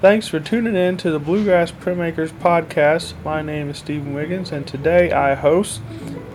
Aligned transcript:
Thanks 0.00 0.28
for 0.28 0.38
tuning 0.38 0.76
in 0.76 0.96
to 0.98 1.10
the 1.10 1.18
Bluegrass 1.18 1.72
Printmakers 1.72 2.30
podcast. 2.30 3.14
My 3.24 3.42
name 3.42 3.68
is 3.68 3.78
Stephen 3.78 4.14
Wiggins, 4.14 4.52
and 4.52 4.64
today 4.64 5.10
I 5.10 5.34
host 5.34 5.80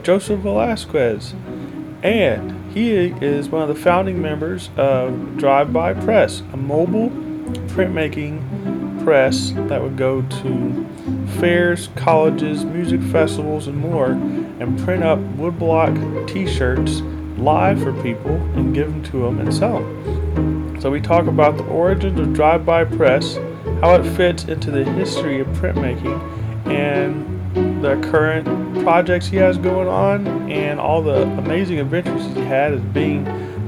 Joseph 0.04 0.42
Velasquez. 0.42 1.34
And 2.04 2.74
he 2.74 2.92
is 2.92 3.48
one 3.48 3.62
of 3.62 3.70
the 3.70 3.82
founding 3.82 4.22
members 4.22 4.70
of 4.76 5.38
Drive 5.38 5.72
By 5.72 5.94
Press, 5.94 6.42
a 6.52 6.58
mobile 6.58 7.10
printmaking 7.70 9.02
press 9.06 9.52
that 9.52 9.82
would 9.82 9.96
go 9.96 10.24
to 10.24 11.26
fairs, 11.40 11.88
colleges, 11.96 12.66
music 12.66 13.02
festivals, 13.02 13.68
and 13.68 13.78
more, 13.78 14.12
and 14.12 14.78
print 14.80 15.06
up 15.06 15.20
woodblock 15.38 16.28
t 16.28 16.46
shirts 16.46 17.00
live 17.38 17.82
for 17.82 17.94
people 18.04 18.36
and 18.58 18.76
give 18.76 18.92
them 18.92 19.04
to 19.04 19.22
them 19.22 19.40
and 19.40 19.54
sell 19.54 19.80
them. 19.80 20.82
So 20.82 20.92
we 20.92 21.00
talk 21.00 21.28
about 21.28 21.56
the 21.56 21.64
origins 21.64 22.20
of 22.20 22.34
Drive 22.34 22.66
By 22.66 22.84
Press 22.84 23.38
how 23.82 23.96
it 23.96 24.04
fits 24.16 24.46
into 24.46 24.72
the 24.72 24.84
history 24.84 25.40
of 25.40 25.48
printmaking 25.48 26.22
and 26.68 27.84
the 27.84 27.96
current 28.10 28.46
projects 28.84 29.28
he 29.28 29.38
has 29.38 29.58
going 29.58 29.88
on 29.88 30.52
and 30.52 30.80
all 30.80 31.02
the 31.02 31.24
amazing 31.38 31.80
adventures 31.80 32.24
he 32.36 32.42
had 32.42 32.74
as 32.74 32.82
being 32.82 33.26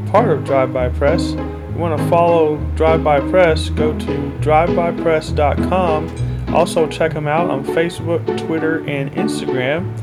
part 0.08 0.30
of 0.30 0.44
Drive 0.44 0.74
By 0.74 0.90
Press. 0.90 1.32
If 1.32 1.38
you 1.38 1.78
want 1.78 2.00
to 2.00 2.10
follow 2.10 2.58
Drive 2.76 3.04
By 3.04 3.20
Press, 3.30 3.70
go 3.70 3.98
to 4.00 4.06
drivebypress.com. 4.40 6.56
Also, 6.56 6.88
check 6.88 7.14
them 7.14 7.28
out 7.28 7.50
on 7.50 7.66
Facebook, 7.66 8.26
Twitter, 8.46 8.88
and 8.88 9.12
Instagram. 9.12 9.94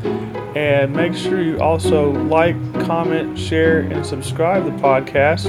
And 0.55 0.95
make 0.95 1.15
sure 1.15 1.43
you 1.43 1.59
also 1.61 2.11
like, 2.11 2.57
comment, 2.85 3.39
share, 3.39 3.81
and 3.81 4.05
subscribe 4.05 4.65
the 4.65 4.83
podcast. 4.83 5.47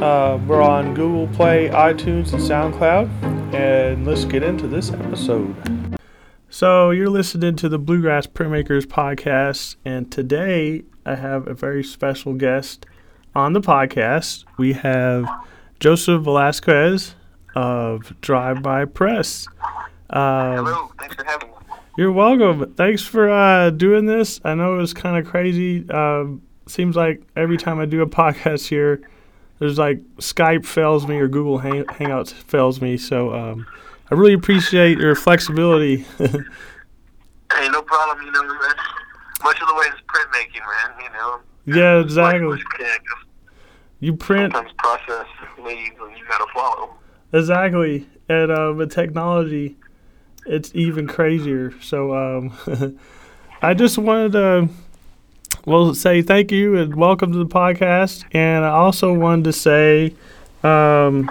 Uh, 0.00 0.40
we're 0.46 0.62
on 0.62 0.94
Google 0.94 1.28
Play, 1.28 1.68
iTunes, 1.68 2.32
and 2.32 2.40
SoundCloud. 2.42 3.54
And 3.54 4.06
let's 4.06 4.24
get 4.24 4.42
into 4.42 4.66
this 4.66 4.90
episode. 4.90 5.54
So, 6.48 6.90
you're 6.90 7.10
listening 7.10 7.54
to 7.56 7.68
the 7.68 7.78
Bluegrass 7.78 8.26
Printmakers 8.26 8.86
podcast, 8.86 9.76
and 9.84 10.10
today 10.10 10.84
I 11.04 11.16
have 11.16 11.46
a 11.46 11.52
very 11.52 11.84
special 11.84 12.32
guest 12.32 12.86
on 13.34 13.52
the 13.52 13.60
podcast. 13.60 14.46
We 14.56 14.72
have 14.72 15.26
Joseph 15.80 16.22
Velasquez 16.22 17.14
of 17.54 18.18
Drive 18.22 18.62
By 18.62 18.86
Press. 18.86 19.46
Um, 20.08 20.64
Hello, 20.64 20.92
thanks 20.98 21.14
for 21.14 21.24
having 21.24 21.50
me. 21.50 21.54
You're 21.98 22.12
welcome. 22.12 22.72
Thanks 22.74 23.02
for 23.02 23.28
uh, 23.28 23.68
doing 23.68 24.06
this. 24.06 24.40
I 24.44 24.54
know 24.54 24.74
it 24.74 24.78
was 24.78 24.94
kind 24.94 25.18
of 25.18 25.30
crazy. 25.30 25.84
Uh, 25.90 26.24
seems 26.66 26.96
like 26.96 27.22
every 27.36 27.58
time 27.58 27.78
I 27.78 27.84
do 27.84 28.00
a 28.00 28.06
podcast 28.08 28.66
here, 28.66 29.02
there's 29.60 29.78
like 29.78 30.00
Skype 30.16 30.66
fails 30.66 31.06
me 31.06 31.20
or 31.20 31.28
Google 31.28 31.58
Hang- 31.58 31.84
Hangouts 31.84 32.32
fails 32.32 32.80
me. 32.80 32.96
So 32.96 33.32
um, 33.32 33.66
I 34.10 34.14
really 34.14 34.32
appreciate 34.32 34.98
your 34.98 35.14
flexibility. 35.14 35.98
hey, 36.18 37.68
no 37.68 37.82
problem. 37.82 38.26
You 38.26 38.32
know, 38.32 38.42
man. 38.42 38.74
Much 39.44 39.60
of 39.60 39.68
the 39.68 39.74
way 39.74 39.86
is 39.86 40.00
printmaking, 40.08 40.60
man. 40.66 41.04
You 41.04 41.10
know. 41.12 41.40
Yeah, 41.66 42.00
exactly. 42.00 42.58
You 44.00 44.16
print. 44.16 44.54
Sometimes 44.54 44.74
process 44.78 45.26
leads 45.62 45.96
and 46.00 46.16
you 46.16 46.24
gotta 46.26 46.46
follow. 46.54 46.94
Exactly, 47.32 48.08
and 48.28 48.50
uh, 48.50 48.72
with 48.74 48.90
technology, 48.90 49.76
it's 50.46 50.74
even 50.74 51.06
crazier. 51.06 51.74
So 51.82 52.14
um, 52.14 52.98
I 53.62 53.74
just 53.74 53.98
wanted 53.98 54.32
to 54.32 54.68
well, 55.66 55.94
say 55.94 56.22
thank 56.22 56.50
you 56.50 56.76
and 56.76 56.94
welcome 56.94 57.32
to 57.32 57.38
the 57.38 57.46
podcast. 57.46 58.24
And 58.32 58.64
I 58.64 58.70
also 58.70 59.12
wanted 59.12 59.44
to 59.44 59.52
say, 59.52 60.14
um, 60.62 61.30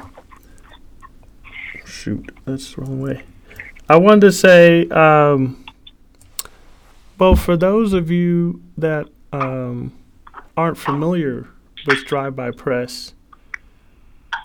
shoot, 1.86 2.30
that's 2.46 2.76
the 2.76 2.82
wrong 2.82 3.02
way. 3.02 3.24
I 3.90 3.98
wanted 3.98 4.22
to 4.22 4.32
say, 4.32 4.88
um, 4.90 5.66
well, 7.18 7.36
for 7.36 7.58
those 7.58 7.94
of 7.94 8.12
you 8.12 8.62
that 8.78 9.08
um, 9.34 9.94
aren't 10.56 10.78
familiar 10.78 11.48
with 11.88 12.06
Drive 12.06 12.36
By 12.36 12.52
Press, 12.52 13.14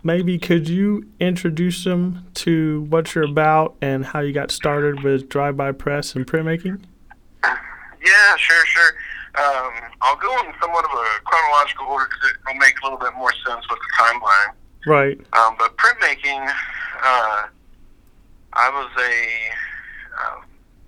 maybe 0.03 0.39
could 0.39 0.69
you 0.69 1.07
introduce 1.21 1.85
them 1.85 2.27
to 2.35 2.87
what 2.89 3.15
you're 3.15 3.25
about 3.25 3.77
and 3.83 4.07
how 4.07 4.21
you 4.21 4.33
got 4.33 4.51
started 4.51 5.03
with 5.03 5.29
Drive 5.29 5.59
By 5.59 5.73
Press 5.73 6.15
and 6.15 6.27
printmaking? 6.27 6.81
Yeah, 7.43 8.37
sure, 8.37 8.67
sure. 8.67 8.95
Um, 9.35 9.73
I'll 10.01 10.17
go 10.17 10.31
in 10.47 10.55
somewhat 10.63 10.85
of 10.85 10.93
a 10.95 11.07
chronological 11.25 11.87
order 11.87 12.07
because 12.07 12.31
it 12.31 12.37
will 12.47 12.55
make 12.55 12.79
a 12.79 12.85
little 12.87 12.99
bit 12.99 13.15
more 13.19 13.33
sense 13.47 13.67
with 13.69 13.81
the 13.83 13.91
timeline. 13.99 14.55
Right. 14.87 15.19
Um, 15.35 15.57
but 15.59 15.77
printmaking, 15.77 16.47
uh, 17.03 17.51
I 18.53 18.71
was 18.71 18.91
a 18.95 19.15
uh, 20.15 20.39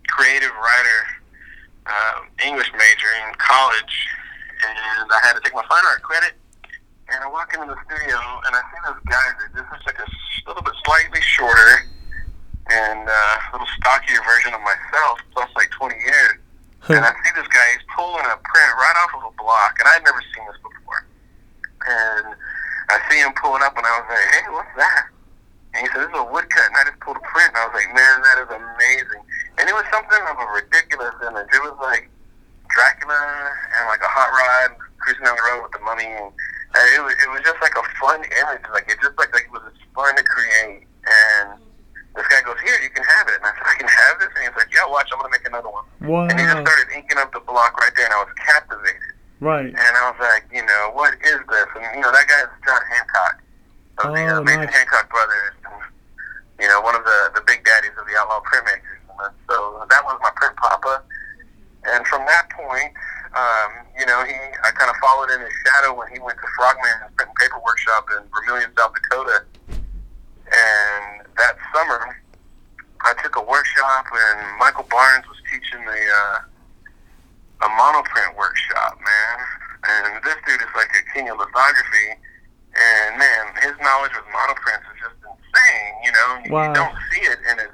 creative 0.07 0.55
writer, 0.55 1.01
uh, 1.87 2.47
English 2.47 2.71
major 2.71 3.11
in 3.27 3.35
college, 3.35 3.95
and 4.63 5.11
I 5.11 5.19
had 5.27 5.35
to 5.35 5.41
take 5.43 5.55
my 5.55 5.67
fine 5.69 5.83
art 5.91 6.03
credit. 6.03 6.35
And 7.11 7.23
I 7.23 7.29
walk 7.29 7.51
into 7.55 7.67
the 7.67 7.79
studio, 7.87 8.19
and 8.47 8.55
I 8.55 8.63
see 8.71 8.79
this 8.87 9.03
guy 9.11 9.27
that 9.43 9.51
this 9.55 9.67
is 9.75 9.87
like 9.87 9.99
a 9.99 10.07
little 10.47 10.63
bit 10.63 10.75
slightly 10.85 11.21
shorter 11.23 11.91
and 12.71 13.09
uh, 13.09 13.13
a 13.13 13.49
little 13.53 13.67
stockier 13.79 14.23
version 14.23 14.55
of 14.55 14.61
myself, 14.63 15.19
plus 15.35 15.51
like 15.57 15.71
20 15.71 15.95
years 15.95 16.46
and 16.89 17.03
I 17.03 17.11
see 17.11 17.33
this 17.35 17.49
guy, 17.49 17.67
he's 17.75 17.87
pulling 17.95 18.27
a 18.27 18.39
print 18.39 18.71
right 18.79 18.97
off 19.03 19.13
of 19.19 19.23
a 19.31 19.35
block, 19.41 19.75
and 19.81 19.87
I'd 19.91 20.05
never 20.05 20.23
seen 20.35 20.45
this 20.47 20.61
before. 20.63 21.03
And 21.87 22.35
I 22.91 22.97
see 23.11 23.19
him 23.19 23.35
pulling 23.35 23.63
up, 23.63 23.75
and 23.75 23.87
I 23.87 23.93
was 23.99 24.07
like, 24.07 24.29
hey, 24.35 24.47
what's 24.55 24.75
that? 24.79 25.11
And 25.75 25.85
he 25.85 25.87
said, 25.93 26.09
this 26.09 26.13
is 26.15 26.21
a 26.21 26.29
woodcut, 26.31 26.73
and 26.73 26.77
I 26.79 26.89
just 26.89 27.01
pulled 27.05 27.21
a 27.21 27.27
print, 27.27 27.53
and 27.53 27.61
I 27.61 27.65
was 27.69 27.77
like, 27.77 27.91
man, 27.93 28.17
that 28.25 28.37
is 28.47 28.51
amazing. 28.51 29.23
And 29.61 29.69
it 29.69 29.75
was 29.77 29.85
something 29.93 30.23
of 30.25 30.37
a 30.41 30.49
ridiculous 30.57 31.17
image. 31.21 31.49
It 31.53 31.63
was 31.65 31.77
like 31.81 32.09
Dracula 32.73 33.17
and 33.77 33.89
like 33.89 34.01
a 34.01 34.09
hot 34.09 34.33
rod 34.33 34.77
cruising 35.01 35.25
down 35.25 35.37
the 35.37 35.45
road 35.53 35.65
with 35.65 35.73
the 35.73 35.83
mummy. 35.85 36.09
And 36.09 36.33
it 36.97 37.01
was, 37.01 37.17
it 37.21 37.29
was 37.33 37.41
just 37.41 37.61
like 37.61 37.77
a 37.77 37.85
fun 38.01 38.21
image. 38.21 38.65
Like 38.73 38.89
it 38.89 39.01
just 39.01 39.17
like, 39.17 39.33
like 39.33 39.49
it 39.49 39.53
was 39.53 39.65
fun 39.97 40.13
to 40.17 40.25
create. 40.25 40.85
And 41.09 41.61
this 42.17 42.29
guy 42.29 42.45
goes, 42.45 42.61
here, 42.61 42.77
you 42.85 42.93
can 42.93 43.05
have 43.05 43.29
it. 43.33 43.41
And 43.41 43.49
I 43.49 43.53
said, 43.57 43.65
I 43.65 43.77
can 43.81 43.89
have 43.89 44.15
this? 44.21 44.29
And 44.37 44.43
he's 44.49 44.57
like, 44.57 44.66
yeah, 44.77 44.85
watch, 44.93 45.09
I'm 45.09 45.19
going 45.19 45.33
to 45.33 45.39
make 45.41 45.49
another 45.49 45.73
one. 45.73 45.89
Wow. 46.05 46.29
And 46.29 46.37
he 46.37 46.45
just 46.45 46.61
started 46.61 46.93
inking 46.93 47.17
up 47.17 47.33
the 47.33 47.41
block 47.41 47.81
right 47.81 47.93
there, 47.97 48.05
and 48.05 48.15
I 48.15 48.21
was 48.21 48.33
captivated. 48.37 49.17
Right. 49.41 49.73
And 49.73 49.93
I 49.97 50.13
was 50.13 50.21
like, 50.21 50.45
you 50.53 50.65
know, 50.65 50.93
what 50.93 51.17
is 51.17 51.41
this? 51.49 51.69
And, 51.77 51.85
you 51.97 52.01
know, 52.05 52.13
that 52.13 52.29
guy 52.29 52.41
is 52.45 52.53
John 52.65 52.81
Hancock 52.93 53.37
of 54.05 54.11
oh, 54.11 54.15
the 54.15 54.25
uh, 54.25 54.41
Mason 54.45 54.69
nice. 54.69 54.77
Hancock 54.77 55.09
brothers. 55.09 55.57
And, 55.65 55.81
you 56.61 56.69
know, 56.69 56.81
one 56.81 56.97
of 56.97 57.05
the, 57.05 57.41
the 57.41 57.43
big 57.45 57.65
daddies 57.65 57.97
of 57.97 58.05
the 58.05 58.17
outlaw 58.21 58.41
printmakers. 58.45 59.01
So 59.49 59.85
that 59.89 60.05
was 60.05 60.21
my 60.21 60.31
print 60.37 60.57
papa. 60.57 61.03
And 61.89 62.07
from 62.07 62.25
that 62.27 62.49
point, 62.53 62.93
um, 63.33 63.71
you 63.99 64.05
know, 64.05 64.25
he 64.25 64.35
I 64.65 64.73
kind 64.73 64.91
of 64.91 64.97
followed 65.01 65.31
in 65.31 65.41
his 65.41 65.53
shadow 65.65 65.97
when 65.97 66.09
he 66.13 66.19
went 66.19 66.37
to 66.37 66.49
Frogman's 66.57 67.13
print 67.17 67.29
and 67.29 67.37
paper 67.37 67.61
workshop 67.65 68.09
in 68.17 68.25
Vermillion, 68.29 68.71
South 68.77 68.93
Dakota. 68.93 69.45
And 70.53 71.25
that 71.37 71.57
summer, 71.73 72.21
I 73.03 73.15
took 73.23 73.37
a 73.37 73.45
workshop, 73.45 74.07
and 74.13 74.59
Michael 74.59 74.87
Barnes 74.91 75.27
was 75.29 75.39
teaching 75.51 75.85
the 75.85 76.01
uh, 76.01 76.39
a 77.63 77.69
monoprint 77.77 78.37
workshop, 78.37 78.99
man. 79.01 79.37
And 79.87 80.25
this 80.25 80.37
dude 80.47 80.61
is 80.61 80.73
like 80.75 80.91
a 80.93 81.03
king 81.15 81.31
of 81.31 81.39
lithography, 81.39 82.19
and 82.77 83.17
man, 83.17 83.45
his 83.63 83.77
knowledge 83.81 84.13
with 84.13 84.27
monoprints 84.35 84.85
is 84.93 84.99
just 85.01 85.19
insane. 85.23 85.93
You 86.05 86.13
know, 86.13 86.29
you, 86.45 86.51
wow. 86.53 86.69
you 86.69 86.71
don't 86.75 86.97
see 87.13 87.23
it 87.25 87.39
in 87.49 87.57
his 87.63 87.73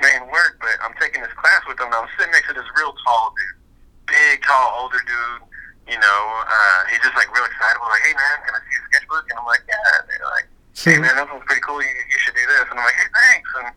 main 0.00 0.22
work, 0.30 0.56
but 0.62 0.78
I'm 0.80 0.94
taking 1.02 1.20
this 1.20 1.34
class 1.34 1.60
with 1.66 1.76
him, 1.76 1.90
and 1.90 1.98
I'm 1.98 2.10
sitting 2.16 2.32
next 2.32 2.48
to 2.48 2.54
this 2.54 2.68
real 2.78 2.94
tall 3.04 3.34
dude, 3.34 3.58
big, 4.06 4.40
tall, 4.46 4.86
older 4.86 5.02
dude. 5.02 5.42
You 5.88 5.96
know, 5.96 6.20
uh, 6.44 6.80
he's 6.92 7.00
just 7.00 7.16
like 7.16 7.32
real 7.32 7.48
excited. 7.48 7.80
We're 7.80 7.88
like, 7.88 8.04
hey 8.04 8.12
man, 8.12 8.36
can 8.44 8.52
I 8.54 8.60
see 8.60 8.76
your 8.76 8.84
sketchbook? 8.92 9.24
And 9.32 9.40
I'm 9.40 9.48
like, 9.48 9.64
yeah. 9.64 9.98
And 9.98 10.04
they're 10.04 10.30
like, 10.30 10.46
hey 10.76 10.96
man, 11.02 11.16
that 11.16 11.26
one's 11.26 11.48
pretty 11.48 11.64
cool. 11.64 11.80
You, 11.80 11.88
you 11.88 12.18
should 12.20 12.36
do 12.36 12.44
this. 12.44 12.68
And 12.68 12.76
I'm 12.76 12.84
like, 12.84 12.96
hey, 13.00 13.08
thanks. 13.08 13.48
And 13.56 13.68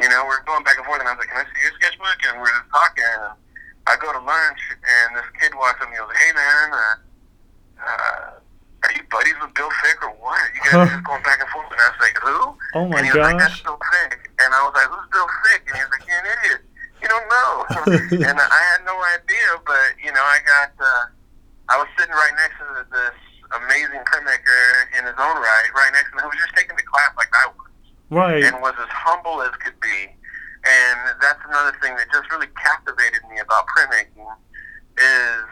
you 0.00 0.08
know, 0.08 0.24
we're 0.24 0.42
going 0.48 0.64
back 0.64 0.80
and 0.80 0.86
forth. 0.88 1.00
And 1.00 1.08
I 1.08 1.14
was 1.14 1.20
like, 1.20 1.30
can 1.30 1.44
I 1.44 1.46
see 1.52 1.60
your 1.60 1.74
sketchbook? 1.76 2.18
And 2.26 2.40
we're 2.40 2.50
just 2.50 2.68
talking. 2.72 3.04
And 3.04 3.36
I 3.86 3.94
go 4.00 4.12
to 4.12 4.22
lunch, 4.24 4.60
and 4.72 5.08
this 5.16 5.28
kid 5.36 5.52
walks 5.56 5.80
up 5.80 5.88
and 5.88 5.96
he 5.96 6.00
goes, 6.00 6.12
hey 6.16 6.30
man, 6.32 6.66
uh, 6.72 6.94
uh, 7.80 8.26
are 8.40 8.92
you 8.96 9.04
buddies 9.12 9.36
with 9.40 9.52
Bill 9.52 9.72
Fick 9.84 10.00
or 10.00 10.12
what? 10.20 10.40
You 10.56 10.60
guys 10.64 10.88
are 10.88 10.92
just 10.96 11.04
going 11.04 11.24
back 11.24 11.40
and 11.40 11.50
forth. 11.52 11.68
And 11.68 11.80
I 11.80 11.88
was 11.92 12.00
like, 12.00 12.16
who? 12.16 12.38
Oh 12.76 12.84
my 12.88 13.00
and 13.00 13.04
he 13.04 13.12
was 13.12 13.20
gosh. 13.20 13.28
like, 13.32 13.40
that's 13.40 13.60
Bill 13.60 13.76
Fick. 13.76 14.30
And 14.40 14.50
I 14.52 14.60
was 14.64 14.72
like, 14.72 14.88
who's 14.88 15.08
Bill 15.12 15.28
Fick? 15.44 15.60
And 15.68 15.74
he 15.76 15.82
was 15.84 15.92
like, 15.92 16.04
you're 16.08 16.20
an 16.20 16.28
idiot. 16.32 16.60
You 17.00 17.08
don't 17.08 17.28
know. 17.28 17.52
and 18.28 18.36
I 18.36 18.60
had 18.76 18.84
no 18.84 18.96
idea, 19.16 19.48
but 19.64 19.96
you 20.00 20.12
know, 20.12 20.24
I 20.24 20.38
got. 20.44 20.72
Uh, 20.76 21.04
I 21.70 21.78
was 21.78 21.86
sitting 21.94 22.10
right 22.10 22.34
next 22.34 22.58
to 22.58 22.82
this 22.90 23.14
amazing 23.54 24.02
printmaker 24.02 24.90
in 24.98 25.06
his 25.06 25.14
own 25.22 25.38
right, 25.38 25.70
right 25.70 25.94
next 25.94 26.10
to 26.10 26.18
him, 26.18 26.26
who 26.26 26.34
was 26.34 26.42
just 26.42 26.50
taking 26.58 26.74
the 26.74 26.82
class 26.82 27.14
like 27.14 27.30
I 27.30 27.46
was. 27.54 27.69
Right. 28.10 28.42
And 28.42 28.60
was 28.60 28.74
as 28.78 28.88
humble 28.90 29.42
as 29.42 29.50
could 29.62 29.78
be. 29.80 30.10
And 30.66 30.98
that's 31.22 31.40
another 31.48 31.72
thing 31.80 31.96
that 31.96 32.06
just 32.12 32.30
really 32.30 32.48
captivated 32.60 33.22
me 33.30 33.38
about 33.40 33.64
printmaking 33.72 34.28
is, 34.98 35.44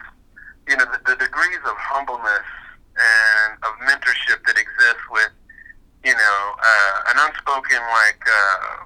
you 0.67 0.75
know, 0.77 0.85
the, 0.85 0.99
the 1.07 1.15
degrees 1.17 1.63
of 1.65 1.73
humbleness 1.79 2.45
and 2.93 3.57
of 3.63 3.73
mentorship 3.89 4.43
that 4.45 4.53
exists 4.59 5.05
with, 5.09 5.31
you 6.05 6.13
know, 6.13 6.39
uh, 6.59 7.11
an 7.15 7.17
unspoken 7.25 7.79
like 7.95 8.21
uh, 8.27 8.85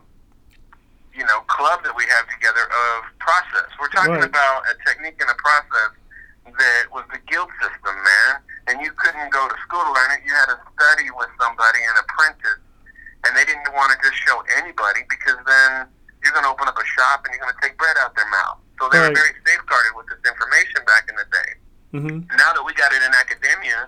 you 1.14 1.26
know 1.26 1.42
club 1.46 1.84
that 1.84 1.94
we 1.96 2.06
have 2.10 2.26
together 2.30 2.66
of 2.66 3.06
process. 3.20 3.70
We're 3.80 3.90
talking 3.94 4.18
Right. 4.18 4.24
about 4.26 4.64
a 4.70 4.74
technique 4.88 5.18
and 5.22 5.30
a 5.30 5.38
process 5.38 5.94
that 6.46 6.84
was 6.92 7.06
the 7.12 7.20
guild 7.30 7.50
system, 7.62 7.96
man. 7.96 8.42
And 8.68 8.82
you 8.82 8.92
couldn't 8.98 9.30
go 9.30 9.48
to 9.48 9.56
school 9.68 9.84
to 9.84 9.92
learn 9.94 10.12
it. 10.18 10.22
You 10.26 10.34
had 10.34 10.48
to 10.54 10.58
study 10.74 11.10
with 11.12 11.30
somebody 11.40 11.80
and 11.84 11.96
apprentice. 12.00 12.62
And 13.26 13.32
they 13.38 13.46
didn't 13.48 13.72
want 13.72 13.92
to 13.96 13.98
just 14.04 14.20
show 14.28 14.44
anybody 14.60 15.02
because 15.08 15.40
then 15.48 15.88
you're 16.24 16.36
going 16.36 16.44
to 16.48 16.52
open 16.52 16.68
up 16.68 16.76
a 16.76 16.88
shop 17.00 17.24
and 17.24 17.32
you're 17.36 17.44
going 17.44 17.56
to 17.56 17.62
take 17.64 17.76
bread 17.80 17.96
out 18.04 18.16
their 18.16 18.28
mouth. 18.30 18.60
So 18.80 18.88
they 18.92 19.00
Right. 19.00 19.12
were 19.12 19.16
very 19.16 19.36
safeguarded 19.48 19.94
with 19.96 20.08
this 20.12 20.20
information 20.28 20.84
back 20.88 21.08
in 21.08 21.16
the 21.16 21.28
day 21.32 21.52
Mm-hmm. 21.94 22.26
now 22.42 22.50
that 22.58 22.64
we 22.66 22.74
got 22.74 22.90
it 22.90 23.06
in 23.06 23.14
academia, 23.14 23.86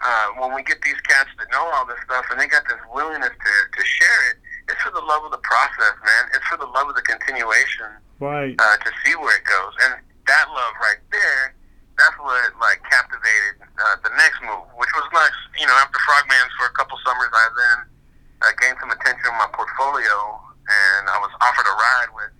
uh, 0.00 0.26
when 0.40 0.56
we 0.56 0.64
get 0.64 0.80
these 0.80 0.96
cats 1.04 1.28
that 1.36 1.44
know 1.52 1.68
all 1.76 1.84
this 1.84 2.00
stuff 2.08 2.24
and 2.32 2.40
they 2.40 2.48
got 2.48 2.64
this 2.64 2.80
willingness 2.96 3.28
to, 3.28 3.52
to 3.76 3.82
share 3.84 4.20
it, 4.32 4.36
it's 4.72 4.80
for 4.80 4.88
the 4.96 5.04
love 5.04 5.20
of 5.24 5.30
the 5.36 5.42
process, 5.44 5.94
man. 6.00 6.22
It's 6.32 6.44
for 6.48 6.56
the 6.56 6.64
love 6.72 6.88
of 6.88 6.96
the 6.96 7.04
continuation 7.04 7.92
Right. 8.24 8.56
uh, 8.56 8.76
to 8.80 8.90
see 9.04 9.12
where 9.20 9.36
it 9.36 9.44
goes. 9.44 9.72
And 9.84 10.00
that 10.26 10.48
love 10.48 10.72
right 10.80 10.96
there, 11.12 11.52
that's 12.00 12.16
what 12.24 12.40
like 12.56 12.80
captivated 12.88 13.60
uh, 13.76 13.96
the 14.00 14.12
next 14.16 14.40
move, 14.40 14.64
which 14.80 14.90
was 14.96 15.04
nice. 15.12 15.36
You 15.60 15.68
know, 15.68 15.76
after 15.76 16.00
Frogman's 16.08 16.52
for 16.56 16.72
a 16.72 16.74
couple 16.76 16.96
summers, 17.04 17.28
I 17.36 17.44
then 17.52 17.78
uh, 18.42 18.52
gained 18.60 18.76
some 18.80 18.90
attention 18.90 19.26
in 19.26 19.36
my 19.38 19.48
portfolio, 19.52 20.16
and 20.66 21.02
I 21.08 21.18
was 21.20 21.32
offered 21.40 21.68
a 21.68 21.76
ride 21.76 22.10
with 22.12 22.32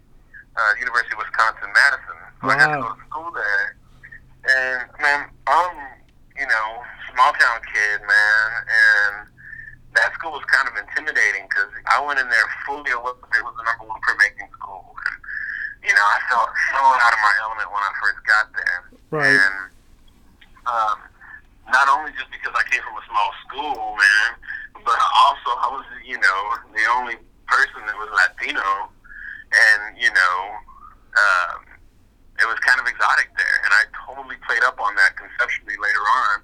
uh, 0.56 0.72
University 0.80 1.12
of 1.16 1.20
Wisconsin 1.24 1.70
Madison. 1.72 2.18
So 2.40 2.50
I 2.50 2.54
got 2.56 2.70
to 2.74 2.82
go 2.82 2.90
to 2.92 3.00
school 3.08 3.30
there. 3.32 3.66
And 4.46 4.78
man, 5.00 5.20
I'm 5.46 5.76
you 6.36 6.46
know 6.46 6.68
small 7.12 7.32
town 7.32 7.58
kid, 7.72 8.04
man, 8.04 8.48
and 8.68 9.14
that 9.96 10.12
school 10.14 10.36
was 10.36 10.44
kind 10.52 10.68
of 10.68 10.76
intimidating 10.76 11.48
because 11.48 11.72
I 11.88 12.04
went 12.04 12.20
in 12.20 12.28
there 12.28 12.48
fully 12.68 12.92
aware 12.92 13.16
that 13.16 13.32
it 13.32 13.44
was 13.44 13.56
the 13.56 13.64
number 13.64 13.88
one 13.88 13.96
printmaking 14.04 14.52
school. 14.52 14.84
And, 14.92 15.16
you 15.88 15.94
know, 15.96 16.04
I 16.04 16.18
felt 16.28 16.52
so 16.76 16.80
out 16.84 17.12
of 17.16 17.20
my 17.24 17.34
element 17.48 17.68
when 17.72 17.80
I 17.80 17.92
first 17.96 18.20
got 18.28 18.46
there. 18.52 18.78
Right. 19.08 19.32
And 19.32 19.56
um, 20.68 20.98
not 21.72 21.86
only 21.90 22.12
just 22.14 22.30
because 22.30 22.54
I 22.54 22.62
came 22.70 22.82
from 22.82 22.96
a 22.98 23.04
small 23.10 23.30
school, 23.46 23.76
man, 23.96 24.30
but 24.84 24.98
also 25.26 25.50
I 25.58 25.68
was, 25.74 25.86
you 26.04 26.18
know, 26.18 26.40
the 26.74 26.84
only 26.94 27.16
person 27.50 27.82
that 27.86 27.96
was 27.98 28.10
Latino, 28.14 28.90
and 29.50 29.98
you 29.98 30.10
know, 30.10 30.36
um, 31.16 31.58
it 32.38 32.46
was 32.46 32.58
kind 32.62 32.78
of 32.80 32.86
exotic 32.86 33.30
there, 33.36 33.56
and 33.64 33.72
I 33.72 33.82
totally 34.06 34.36
played 34.46 34.62
up 34.62 34.78
on 34.80 34.94
that 34.96 35.16
conceptually 35.16 35.74
later 35.80 36.04
on. 36.26 36.36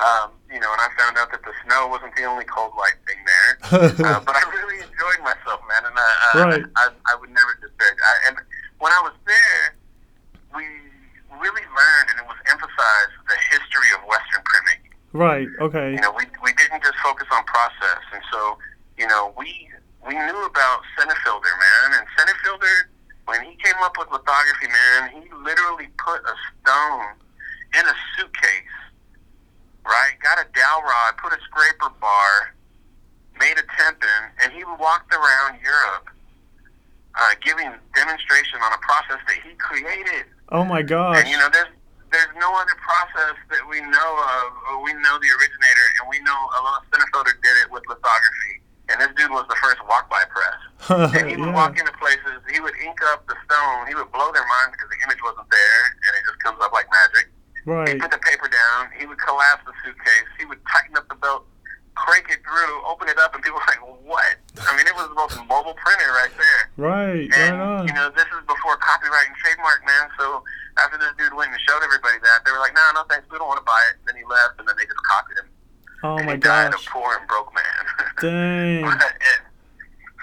Um, 0.00 0.28
you 0.48 0.56
know, 0.56 0.72
and 0.72 0.80
I 0.80 0.88
found 0.96 1.18
out 1.20 1.28
that 1.30 1.44
the 1.44 1.52
snow 1.66 1.86
wasn't 1.92 2.16
the 2.16 2.24
only 2.24 2.44
cold 2.48 2.72
white 2.72 2.96
thing 3.04 3.20
there. 3.20 3.52
uh, 4.08 4.20
but 4.24 4.32
I 4.32 4.42
really 4.48 4.80
enjoyed 4.80 5.20
myself, 5.20 5.60
man, 5.68 5.84
and 5.84 5.92
I, 5.92 6.08
I, 6.08 6.32
Right. 6.40 6.64
I, 6.76 6.84
I 6.88 7.14
would 7.20 7.28
never 7.28 7.52
disparage. 7.60 8.00
I, 8.00 8.28
and 8.32 8.36
when 8.80 8.92
I 8.96 9.00
was 9.04 9.12
there, 9.28 9.76
we 10.56 10.64
really 11.36 11.64
learned, 11.68 12.08
and 12.12 12.16
it 12.16 12.24
was 12.26 12.40
emphasized, 12.48 13.12
the 13.28 13.36
history 13.52 13.92
of 13.92 14.00
Western 14.08 14.40
printmaking. 14.40 14.96
Right. 15.20 15.48
Okay. 15.60 15.92
You 15.92 16.00
know, 16.00 16.16
we 16.16 16.24
we 16.40 16.56
didn't 16.56 16.80
just 16.80 16.96
focus 17.04 17.28
on 17.30 17.44
process, 17.44 18.00
and 18.16 18.22
so 18.32 18.56
you 18.96 19.06
know, 19.06 19.34
we 19.36 19.68
we 20.06 20.14
knew 20.14 20.40
about 20.48 20.80
Senefelder, 20.96 21.54
man, 21.60 22.00
and 22.00 22.08
Senefelder, 22.16 22.88
when 23.26 23.44
he 23.44 23.52
came 23.60 23.76
up 23.84 23.98
with 23.98 24.08
lithography, 24.08 24.68
man, 24.72 25.12
he 25.12 25.28
literally 25.44 25.92
put 26.00 26.24
a 26.24 26.34
stone 26.56 27.20
in 27.76 27.84
a 27.84 27.94
suitcase, 28.16 28.80
right? 29.84 30.16
Got 30.24 30.40
a 30.40 30.48
dowel 30.56 30.88
rod, 30.88 31.12
put 31.20 31.34
a 31.34 31.40
scraper 31.44 31.92
bar, 32.00 32.56
made 33.38 33.60
a 33.60 33.66
tympan, 33.76 34.32
and 34.42 34.54
he 34.54 34.64
walked 34.64 35.12
around 35.12 35.60
Europe, 35.60 36.08
uh, 37.20 37.34
giving 37.44 37.68
demonstration 37.94 38.56
on 38.64 38.72
a 38.72 38.80
process 38.80 39.20
that 39.28 39.36
he 39.44 39.52
created. 39.60 40.24
Oh 40.48 40.64
my 40.64 40.80
gosh. 40.80 41.20
And 41.20 41.28
you 41.28 41.36
know, 41.36 41.50
there's 41.52 41.68
there's 42.10 42.34
no 42.38 42.50
other 42.54 42.74
process 42.82 43.38
that 43.50 43.62
we 43.70 43.80
know 43.80 44.10
of. 44.18 44.46
Or 44.70 44.82
we 44.82 44.92
know 44.94 45.14
the 45.18 45.30
originator, 45.30 45.86
and 46.02 46.10
we 46.10 46.18
know 46.26 46.38
Alois 46.58 46.82
Senefelder 46.90 47.34
did 47.42 47.56
it 47.62 47.70
with 47.70 47.86
lithography. 47.88 48.62
And 48.90 49.00
this 49.00 49.10
dude 49.16 49.30
was 49.30 49.46
the 49.48 49.56
first 49.62 49.78
walk 49.86 50.10
by 50.10 50.22
press. 50.26 50.58
And 50.90 51.30
he 51.30 51.36
would 51.38 51.54
yeah. 51.54 51.54
walk 51.54 51.78
into 51.78 51.92
places. 52.02 52.42
He 52.50 52.58
would 52.58 52.74
ink 52.82 52.98
up 53.14 53.26
the 53.30 53.38
stone. 53.46 53.86
He 53.86 53.94
would 53.94 54.10
blow 54.10 54.30
their 54.34 54.46
minds 54.46 54.74
because 54.74 54.90
the 54.90 55.00
image 55.06 55.22
wasn't 55.22 55.46
there, 55.50 55.82
and 55.94 56.12
it 56.18 56.22
just 56.26 56.40
comes 56.42 56.58
up 56.58 56.74
like 56.74 56.90
magic. 56.90 57.30
Right. 57.64 57.88
He'd 57.94 58.02
put 58.02 58.10
the 58.10 58.18
paper 58.18 58.48
down. 58.48 58.90
He 58.98 59.06
would 59.06 59.20
collapse 59.22 59.62
the 59.68 59.74
suitcase. 59.84 60.28
He 60.38 60.44
would 60.48 60.58
tighten 60.66 60.96
up 60.96 61.06
the 61.06 61.14
belt, 61.20 61.46
crank 61.94 62.26
it 62.32 62.40
through, 62.42 62.74
open 62.88 63.06
it 63.06 63.18
up, 63.20 63.34
and 63.36 63.44
people 63.44 63.60
were 63.60 63.70
like, 63.70 63.82
"What?" 64.02 64.34
I 64.66 64.74
mean, 64.74 64.88
it 64.88 64.96
was 64.96 65.06
the 65.12 65.18
most 65.18 65.36
mobile 65.46 65.76
printer 65.78 66.10
right 66.16 66.34
there. 66.34 66.62
Right. 66.80 67.28
And 67.30 67.54
Right 67.60 67.86
you 67.86 67.92
know, 67.94 68.10
this 68.10 68.26
is 68.32 68.42
before 68.48 68.74
copyright 68.80 69.28
and 69.28 69.36
trademark, 69.38 69.84
man. 69.86 70.08
So 70.18 70.42
after 70.80 70.96
this 70.98 71.12
dude 71.20 71.36
went 71.36 71.52
and 71.52 71.60
showed 71.68 71.84
everybody 71.84 72.18
that, 72.24 72.42
they 72.42 72.50
were 72.50 72.62
like, 72.62 72.74
"No, 72.74 72.82
no, 72.96 73.04
thanks, 73.06 73.28
we 73.30 73.38
don't 73.38 73.46
want 73.46 73.60
to 73.60 73.68
buy 73.68 73.80
it." 73.92 74.00
And 74.02 74.04
Then 74.10 74.16
he 74.16 74.24
left, 74.24 74.58
and 74.58 74.66
then 74.66 74.74
they 74.74 74.88
just 74.88 75.04
copied 75.04 75.38
him. 75.44 75.48
Oh 76.02 76.16
and 76.16 76.26
my 76.26 76.34
he 76.34 76.40
died 76.40 76.72
a 76.72 76.80
gosh. 76.80 76.88
poor 76.88 77.12
and 77.12 77.28
broke 77.28 77.52
man. 77.52 77.84
Dang. 78.24 78.88
But, 78.88 79.04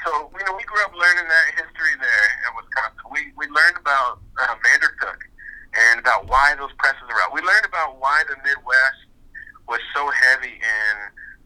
so 0.06 0.32
you 0.34 0.44
know, 0.46 0.56
we 0.56 0.64
grew 0.66 0.82
up 0.86 0.94
learning 0.96 1.28
that 1.30 1.48
history 1.54 1.94
there 2.02 2.28
in 2.48 2.52
Wisconsin. 2.58 3.06
We 3.14 3.30
we 3.38 3.46
learned 3.52 3.78
about 3.78 4.24
uh, 4.42 4.56
Vandercook 4.66 5.22
and 5.76 6.00
about 6.00 6.26
why 6.32 6.56
those 6.58 6.72
presses 6.80 7.04
are 7.06 7.20
out. 7.22 7.34
We 7.36 7.42
learned 7.46 7.67
about 7.78 8.02
why 8.02 8.26
the 8.26 8.34
Midwest 8.42 9.06
was 9.70 9.78
so 9.94 10.10
heavy 10.10 10.58
in 10.58 10.94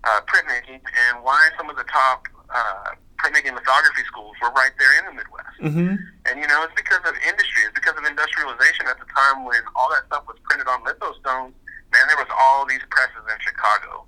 uh, 0.08 0.22
printmaking 0.32 0.80
and 0.80 1.14
why 1.24 1.50
some 1.60 1.68
of 1.70 1.76
the 1.76 1.84
top 1.92 2.24
uh, 2.48 2.96
printmaking 3.20 3.52
lithography 3.54 4.04
schools 4.08 4.34
were 4.42 4.50
right 4.56 4.72
there 4.80 4.94
in 5.00 5.06
the 5.12 5.16
Midwest. 5.20 5.56
Mhm. 5.60 6.00
And 6.26 6.40
you 6.40 6.48
know, 6.48 6.64
it's 6.64 6.74
because 6.74 7.04
of 7.04 7.14
industry. 7.28 7.68
It's 7.68 7.76
because 7.76 7.98
of 8.00 8.06
industrialization 8.08 8.88
at 8.88 8.98
the 8.98 9.06
time 9.12 9.44
when 9.44 9.60
all 9.76 9.92
that 9.92 10.08
stuff 10.08 10.24
was 10.26 10.40
printed 10.48 10.68
on 10.72 10.82
lithostones. 10.88 11.54
Man, 11.92 12.04
there 12.08 12.18
was 12.18 12.32
all 12.32 12.66
these 12.66 12.82
presses 12.90 13.22
in 13.28 13.38
Chicago. 13.44 14.08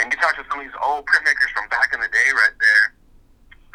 And 0.00 0.08
you 0.12 0.16
talk 0.20 0.34
to 0.40 0.44
some 0.48 0.60
of 0.60 0.64
these 0.64 0.78
old 0.82 1.04
printmakers 1.04 1.50
from 1.52 1.68
back 1.68 1.92
in 1.92 2.00
the 2.00 2.08
day 2.08 2.28
right 2.32 2.56
there, 2.60 2.84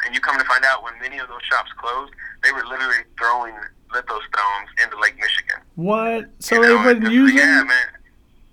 and 0.06 0.14
you 0.14 0.20
come 0.20 0.38
to 0.38 0.44
find 0.44 0.64
out 0.64 0.82
when 0.82 0.98
many 1.00 1.18
of 1.18 1.28
those 1.28 1.42
shops 1.46 1.70
closed, 1.78 2.12
they 2.42 2.50
were 2.52 2.64
literally 2.66 3.02
throwing 3.18 3.54
lithostones 3.94 4.68
into 4.82 4.98
Lake 4.98 5.16
Michigan. 5.16 5.62
What? 5.76 6.30
So 6.40 6.56
You 6.56 6.62
they 6.62 6.68
know, 6.68 6.76
and 6.76 6.84
wouldn't 6.84 7.12
use 7.12 7.32
Yeah, 7.32 7.62
man. 7.62 7.88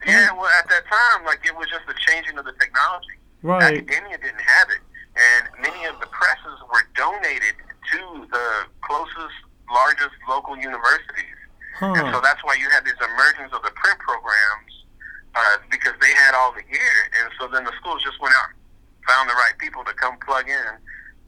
Yeah, 0.06 0.32
well, 0.34 0.50
at 0.58 0.68
that 0.70 0.84
time, 0.90 1.26
like 1.26 1.46
it 1.46 1.56
was 1.56 1.70
just 1.70 1.86
the 1.86 1.94
changing 2.08 2.38
of 2.38 2.46
the 2.46 2.54
technology. 2.54 3.18
Right. 3.44 3.78
Academia 3.78 4.18
didn't 4.18 4.42
have 4.42 4.70
it, 4.70 4.82
and 5.14 5.62
many 5.62 5.86
of 5.86 6.00
the 6.00 6.08
presses 6.08 6.58
were 6.74 6.86
donated 6.96 7.54
to 7.94 8.26
the 8.32 8.48
closest, 8.82 9.38
largest 9.70 10.18
local 10.30 10.58
universities. 10.58 11.38
And 11.82 12.14
so 12.14 12.22
that's 12.22 12.44
why 12.46 12.54
you 12.62 12.70
had 12.70 12.86
this 12.86 12.98
emergence 13.02 13.54
of 13.54 13.64
the 13.64 13.74
print 13.74 13.98
programs 13.98 14.86
uh, 15.34 15.58
because 15.72 15.94
they 16.00 16.14
had 16.14 16.36
all 16.36 16.54
the 16.54 16.62
gear, 16.62 16.98
and 17.18 17.32
so 17.40 17.48
then 17.48 17.64
the 17.64 17.74
schools 17.82 18.04
just 18.04 18.22
went 18.22 18.36
out, 18.38 18.54
and 18.54 18.62
found 19.10 19.30
the 19.30 19.34
right 19.34 19.58
people 19.58 19.84
to 19.86 19.94
come 19.94 20.18
plug 20.22 20.46
in 20.48 20.72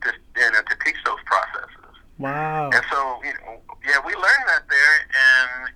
to 0.06 0.14
you 0.14 0.52
know, 0.52 0.62
to 0.62 0.76
teach 0.86 0.98
those 1.06 1.18
processes. 1.26 1.98
Wow. 2.20 2.70
And 2.70 2.84
so, 2.92 3.20
you 3.26 3.34
know, 3.42 3.58
yeah, 3.88 4.00
we 4.06 4.14
learned 4.16 4.46
that 4.48 4.64
there, 4.70 4.96
and 5.12 5.74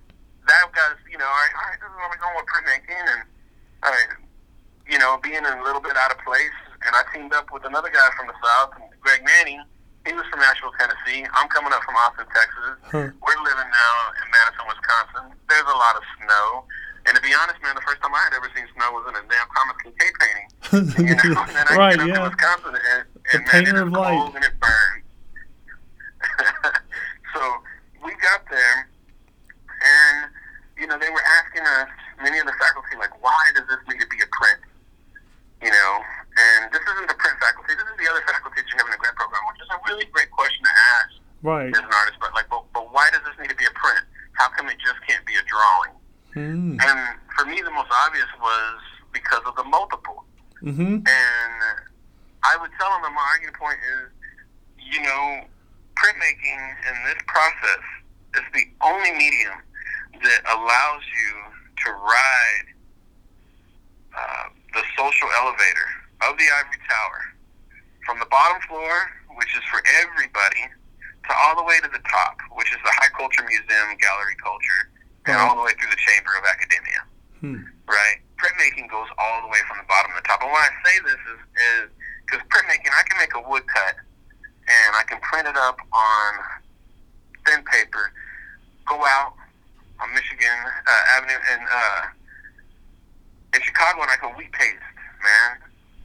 that 0.48 0.64
got 0.74 0.92
us, 0.96 1.00
you 1.10 1.18
know, 1.18 1.28
all 1.28 1.40
right, 1.44 1.54
all 1.56 1.66
right 1.68 1.78
this 1.80 1.88
is 1.88 1.94
where 1.96 2.08
we're 2.08 2.22
going 2.22 2.36
with 2.40 2.48
printmaking, 2.48 3.04
and, 3.16 3.22
all 3.84 3.92
right, 3.92 4.10
you 4.88 4.98
know, 4.98 5.20
being 5.22 5.44
a 5.44 5.54
little 5.62 5.80
bit 5.80 5.96
out 5.96 6.10
of 6.10 6.18
place. 6.24 6.56
And 6.86 6.94
I 6.94 7.02
teamed 7.12 7.34
up 7.34 7.50
with 7.52 7.66
another 7.66 7.90
guy 7.90 8.06
from 8.16 8.28
the 8.30 8.36
South, 8.38 8.70
Greg 9.02 9.20
Manning. 9.26 9.60
He 10.06 10.14
was 10.14 10.24
from 10.30 10.38
Nashville, 10.40 10.72
Tennessee. 10.78 11.26
I'm 11.34 11.48
coming 11.50 11.72
up 11.74 11.82
from 11.82 11.96
Austin, 12.00 12.24
Texas. 12.32 12.78
Huh. 12.86 13.10
We're 13.18 13.40
living 13.44 13.66
now 13.68 13.92
in 14.14 14.26
Madison, 14.30 14.64
Wisconsin. 14.70 15.26
There's 15.50 15.66
a 15.68 15.76
lot 15.76 15.98
of 15.98 16.02
snow. 16.22 16.64
And 17.04 17.16
to 17.18 17.20
be 17.20 17.34
honest, 17.34 17.58
man, 17.66 17.74
the 17.74 17.82
first 17.82 18.00
time 18.00 18.14
I 18.14 18.22
had 18.30 18.32
ever 18.38 18.48
seen 18.54 18.64
snow 18.78 18.94
was 18.94 19.04
in 19.10 19.18
a 19.18 19.24
damn 19.26 19.48
Thomas 19.52 19.76
Kinkade 19.82 20.16
painting. 20.22 20.48
You 21.08 21.34
know, 21.34 21.42
and 21.42 21.56
then 21.56 21.66
I 21.68 21.76
right. 21.76 21.98
get 21.98 22.00
up 22.00 22.06
to 22.06 22.14
Yeah. 22.14 22.28
Wisconsin 22.30 22.72
and, 22.78 23.04
The 23.10 23.36
and 23.36 23.42
man, 23.42 23.50
painter 23.50 23.76
it 23.76 23.82
of 23.82 23.92
light. 23.92 24.16
cold 24.16 24.34
and 24.38 24.44
it 24.46 24.54
burns. 24.62 25.04
so 27.34 27.40
got 28.20 28.42
there, 28.50 28.88
and 29.82 30.30
you 30.78 30.86
know 30.86 30.98
they 30.98 31.10
were 31.10 31.24
asking 31.42 31.62
us, 31.66 31.88
many 32.22 32.38
of 32.38 32.46
the 32.46 32.56
faculty, 32.58 32.94
like, 32.98 33.14
why 33.22 33.38
does 33.54 33.66
this 33.68 33.80
need 33.88 34.00
to 34.00 34.08
be 34.10 34.18
a 34.22 34.28
print? 34.34 34.60
You 35.62 35.70
know, 35.74 35.92
and 36.38 36.70
this 36.70 36.82
isn't 36.86 37.08
the 37.10 37.18
print 37.18 37.34
faculty. 37.42 37.74
This 37.74 37.82
is 37.86 37.96
the 37.98 38.06
other 38.10 38.22
faculty 38.30 38.62
that 38.62 38.66
you 38.70 38.76
have 38.78 38.86
in 38.86 38.94
the 38.94 39.02
grad 39.02 39.14
program, 39.18 39.42
which 39.50 39.58
is 39.62 39.70
a 39.74 39.78
really 39.90 40.06
great 40.14 40.30
question 40.30 40.62
to 40.62 40.74
ask 40.98 41.10
Right. 41.42 41.70
as 41.74 41.82
an 41.82 41.90
artist. 41.90 42.18
But 42.22 42.30
like, 42.34 42.46
but, 42.50 42.62
but 42.70 42.86
why 42.94 43.10
does 43.10 43.22
this 43.26 43.34
need 43.42 43.50
to 43.50 43.58
be 43.58 43.66
a 43.66 43.74
print? 43.74 44.06
How 44.38 44.46
come 44.54 44.70
it 44.70 44.78
just 44.78 45.02
can't 45.06 45.26
be 45.26 45.34
a 45.34 45.42
drawing? 45.50 45.94
Hmm. 46.34 46.78
And 46.78 46.98
for 47.34 47.42
me, 47.50 47.58
the 47.62 47.74
most 47.74 47.90
obvious 48.06 48.30
was 48.38 48.78
because 49.10 49.42
of 49.50 49.56
the 49.58 49.64
multiple. 49.66 50.22
Mhm. 50.62 51.02
And 51.02 51.58
I 52.46 52.54
would 52.62 52.70
tell 52.78 52.90
them 52.94 53.02
that 53.02 53.10
my 53.10 53.26
argument 53.34 53.58
point 53.58 53.78
is, 53.82 54.14
you 54.78 55.02
know, 55.02 55.42
printmaking 55.98 56.62
in 56.86 56.94
this 57.10 57.18
process 57.26 57.82
is 58.34 58.46
the 58.52 58.66
only 58.84 59.12
medium 59.12 59.56
that 60.22 60.40
allows 60.52 61.02
you 61.06 61.32
to 61.84 61.88
ride 61.92 62.68
uh, 64.16 64.44
the 64.74 64.82
social 64.96 65.28
elevator 65.38 65.88
of 66.28 66.36
the 66.36 66.44
ivory 66.58 66.82
tower 66.88 67.22
from 68.04 68.18
the 68.18 68.26
bottom 68.26 68.60
floor 68.68 69.08
which 69.38 69.54
is 69.54 69.62
for 69.70 69.78
everybody, 70.02 70.66
to 70.66 71.32
all 71.46 71.54
the 71.54 71.62
way 71.62 71.78
to 71.78 71.86
the 71.86 72.02
top, 72.10 72.42
which 72.58 72.74
is 72.74 72.82
the 72.82 72.90
High 72.98 73.14
Culture 73.14 73.46
Museum 73.46 73.94
Gallery 74.02 74.34
Culture, 74.42 74.82
and 75.30 75.38
all 75.38 75.54
the 75.54 75.62
way 75.62 75.70
through 75.78 75.94
the 75.94 76.02
Chamber 76.02 76.34
of 76.34 76.42
Academia. 76.42 77.00
Hmm. 77.38 77.62
Right? 77.86 78.18
Printmaking 78.34 78.90
goes 78.90 79.06
all 79.14 79.46
the 79.46 79.50
way 79.54 79.62
from 79.70 79.78
the 79.78 79.86
bottom 79.86 80.10
to 80.10 80.18
the 80.18 80.26
top. 80.26 80.42
And 80.42 80.50
why 80.50 80.66
I 80.66 80.72
say 80.82 80.94
this 81.06 81.22
is 81.30 81.40
is 81.54 81.86
because 82.26 82.42
printmaking, 82.50 82.90
I 82.90 83.06
can 83.06 83.16
make 83.22 83.32
a 83.38 83.42
woodcut 83.46 83.94
and 84.66 84.90
I 84.98 85.06
can 85.06 85.22
print 85.22 85.46
it 85.46 85.56
up 85.56 85.78
on 85.94 86.30
thin 87.48 87.64
paper, 87.64 88.12
go 88.86 88.96
out 89.04 89.34
on 90.00 90.12
Michigan 90.14 90.58
uh, 90.86 91.16
Avenue 91.16 91.40
and 91.52 91.62
uh, 91.62 92.02
in 93.54 93.60
Chicago, 93.62 94.02
and 94.02 94.10
I 94.10 94.16
can 94.16 94.36
wheat 94.36 94.52
paste, 94.52 94.76
man, 95.22 95.58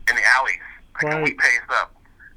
in 0.10 0.16
the 0.16 0.24
alleys. 0.38 0.64
I 0.96 1.04
can 1.10 1.22
wheat 1.24 1.38
paste 1.38 1.62
up 1.72 1.94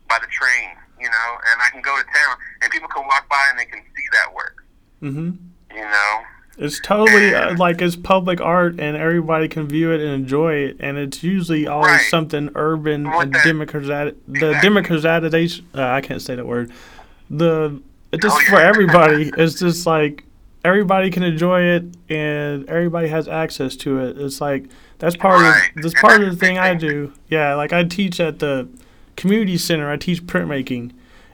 by 0.08 0.18
the 0.20 0.26
train, 0.28 0.70
you 1.00 1.08
know, 1.08 1.28
and 1.52 1.60
I 1.62 1.70
can 1.70 1.82
go 1.82 1.96
to 1.96 2.02
town 2.04 2.36
and 2.62 2.70
people 2.72 2.88
can 2.88 3.06
walk 3.06 3.28
by 3.28 3.42
and 3.50 3.58
they 3.58 3.64
can 3.66 3.80
see 3.80 4.04
that 4.12 4.34
work, 4.34 4.64
Mm-hmm. 5.02 5.76
you 5.76 5.82
know. 5.82 6.20
It's 6.58 6.80
totally 6.80 7.34
uh, 7.34 7.54
like 7.58 7.82
it's 7.82 7.96
public 7.96 8.40
art, 8.40 8.80
and 8.80 8.96
everybody 8.96 9.46
can 9.46 9.68
view 9.68 9.92
it 9.92 10.00
and 10.00 10.08
enjoy 10.08 10.54
it. 10.54 10.76
And 10.80 10.96
it's 10.96 11.22
usually 11.22 11.66
always 11.66 11.90
Right. 11.90 12.10
something 12.10 12.48
urban 12.54 13.04
and. 13.04 13.42
The 14.26 14.32
Exactly. 14.52 14.60
democratization. 14.62 15.68
Uh, 15.74 15.82
I 15.86 16.00
can't 16.00 16.22
say 16.22 16.34
that 16.34 16.46
word. 16.46 16.72
The 17.28 17.82
it's 18.16 18.22
just 18.24 18.36
Oh, 18.36 18.50
for 18.50 18.56
yeah. 18.60 18.68
everybody. 18.68 19.30
it's 19.38 19.58
just 19.58 19.86
like 19.86 20.24
everybody 20.64 21.10
can 21.10 21.22
enjoy 21.22 21.62
it, 21.62 21.84
and 22.08 22.68
everybody 22.68 23.08
has 23.08 23.28
access 23.28 23.76
to 23.76 24.00
it. 24.00 24.18
It's 24.18 24.40
like 24.40 24.66
that's 24.98 25.16
part 25.16 25.40
Right. 25.40 25.70
of 25.76 25.82
that's 25.82 26.00
part 26.00 26.20
of 26.22 26.26
the 26.26 26.30
the 26.30 26.36
thing 26.36 26.58
I 26.58 26.74
do. 26.74 27.12
Yeah, 27.28 27.54
like 27.54 27.72
I 27.72 27.84
teach 27.84 28.18
at 28.20 28.38
the 28.40 28.68
community 29.16 29.56
center. 29.58 29.90
I 29.90 29.96
teach 29.96 30.24
printmaking, 30.26 30.92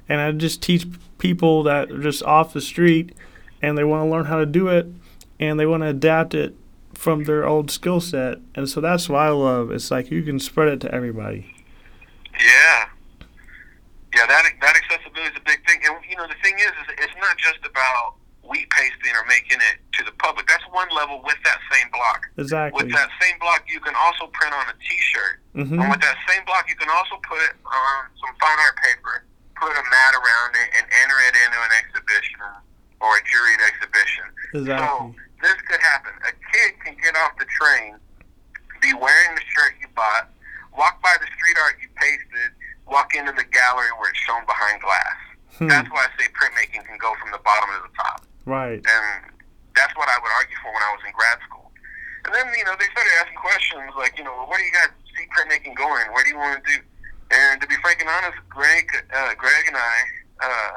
and 0.08 0.20
I 0.20 0.32
just 0.32 0.62
teach 0.62 0.86
people 1.18 1.62
that 1.64 1.90
are 1.90 1.98
just 2.00 2.22
off 2.24 2.52
the 2.52 2.60
street, 2.60 3.14
and 3.62 3.78
they 3.78 3.84
want 3.84 4.04
to 4.06 4.10
learn 4.10 4.24
how 4.26 4.38
to 4.38 4.46
do 4.46 4.68
it, 4.68 4.86
and 5.40 5.58
they 5.58 5.66
want 5.66 5.82
to 5.82 5.88
adapt 5.88 6.34
it 6.34 6.54
from 6.94 7.24
their 7.24 7.46
old 7.46 7.70
skill 7.70 8.00
set. 8.00 8.38
And 8.54 8.68
so 8.68 8.80
that's 8.80 9.08
what 9.08 9.18
I 9.20 9.28
love. 9.30 9.70
It's 9.70 9.90
like 9.90 10.10
you 10.10 10.22
can 10.22 10.38
spread 10.38 10.68
it 10.68 10.80
to 10.82 10.94
everybody. 10.94 11.54
Yeah. 12.38 12.88
Yeah, 14.12 14.28
that 14.28 14.44
that 14.60 14.74
accessibility 14.76 15.32
is 15.32 15.36
a 15.40 15.44
big 15.44 15.64
thing. 15.64 15.80
And 15.88 15.96
you 16.04 16.16
know, 16.16 16.28
the 16.28 16.36
thing 16.44 16.56
is, 16.60 16.72
is 16.84 17.08
it's 17.08 17.16
not 17.16 17.36
just 17.40 17.64
about 17.64 18.20
wheat 18.44 18.68
pasting 18.68 19.14
or 19.16 19.24
making 19.24 19.56
it 19.72 19.80
to 19.96 20.04
the 20.04 20.12
public. 20.20 20.44
That's 20.50 20.66
one 20.74 20.90
level 20.92 21.22
with 21.24 21.38
that 21.48 21.60
same 21.72 21.88
block. 21.94 22.28
Exactly. 22.36 22.76
With 22.76 22.92
that 22.92 23.08
same 23.22 23.38
block, 23.40 23.64
you 23.70 23.80
can 23.80 23.94
also 23.96 24.28
print 24.34 24.52
on 24.52 24.66
a 24.68 24.76
T-shirt, 24.82 25.40
hmm 25.56 25.78
and 25.80 25.88
with 25.88 26.02
that 26.04 26.18
same 26.28 26.44
block, 26.44 26.68
you 26.68 26.76
can 26.76 26.90
also 26.92 27.16
put 27.24 27.40
it 27.40 27.54
on 27.64 27.96
some 28.20 28.34
fine 28.36 28.58
art 28.60 28.76
paper, 28.84 29.24
put 29.56 29.72
a 29.72 29.84
mat 29.88 30.12
around 30.12 30.52
it, 30.60 30.68
and 30.76 30.84
enter 30.84 31.18
it 31.28 31.34
into 31.38 31.58
an 31.60 31.72
exhibition 31.80 32.40
or 33.00 33.16
a 33.16 33.22
juried 33.24 33.62
exhibition. 33.64 34.26
Exactly. 34.54 34.76
So 34.76 34.92
this 35.40 35.58
could 35.64 35.80
happen. 35.80 36.12
A 36.28 36.32
kid 36.52 36.70
can 36.84 36.94
get 37.00 37.16
off 37.16 37.32
the 37.40 37.48
train, 37.48 37.96
be 38.84 38.92
wearing 38.92 39.32
the 39.34 39.44
shirt 39.54 39.74
you 39.80 39.88
bought, 39.96 40.28
walk 40.76 41.00
by 41.00 41.14
the 41.18 41.28
street 41.38 41.56
art 41.62 41.78
you 41.80 41.88
pasted, 41.96 42.52
walk 42.92 43.16
into 43.16 43.32
the 43.32 43.48
gallery 43.48 43.88
where 43.96 44.12
it's 44.12 44.20
shown 44.20 44.44
behind 44.44 44.84
glass. 44.84 45.18
Hmm. 45.56 45.68
That's 45.72 45.88
why 45.88 46.04
I 46.04 46.10
say 46.20 46.28
printmaking 46.36 46.84
can 46.84 47.00
go 47.00 47.16
from 47.16 47.32
the 47.32 47.40
bottom 47.40 47.72
to 47.72 47.80
the 47.88 47.94
top. 47.96 48.20
Right. 48.44 48.78
And 48.78 49.32
that's 49.72 49.96
what 49.96 50.12
I 50.12 50.16
would 50.20 50.32
argue 50.36 50.56
for 50.60 50.68
when 50.68 50.84
I 50.84 50.90
was 50.92 51.02
in 51.08 51.12
grad 51.16 51.40
school. 51.48 51.72
And 52.28 52.30
then, 52.30 52.46
you 52.54 52.64
know, 52.68 52.76
they 52.78 52.86
started 52.92 53.12
asking 53.18 53.40
questions 53.40 53.90
like, 53.96 54.14
you 54.20 54.24
know, 54.24 54.32
well, 54.36 54.46
where 54.46 54.60
do 54.60 54.64
you 54.68 54.76
guys 54.76 54.92
see 55.16 55.26
printmaking 55.32 55.74
going? 55.74 56.06
Where 56.12 56.22
do 56.22 56.30
you 56.30 56.38
want 56.38 56.60
to 56.60 56.64
do? 56.68 56.78
And 57.32 57.60
to 57.60 57.66
be 57.66 57.74
frank 57.80 57.98
and 58.04 58.12
honest, 58.12 58.36
Greg, 58.52 58.86
uh, 59.10 59.32
Greg 59.40 59.64
and 59.66 59.76
I, 59.76 59.96
uh, 60.44 60.72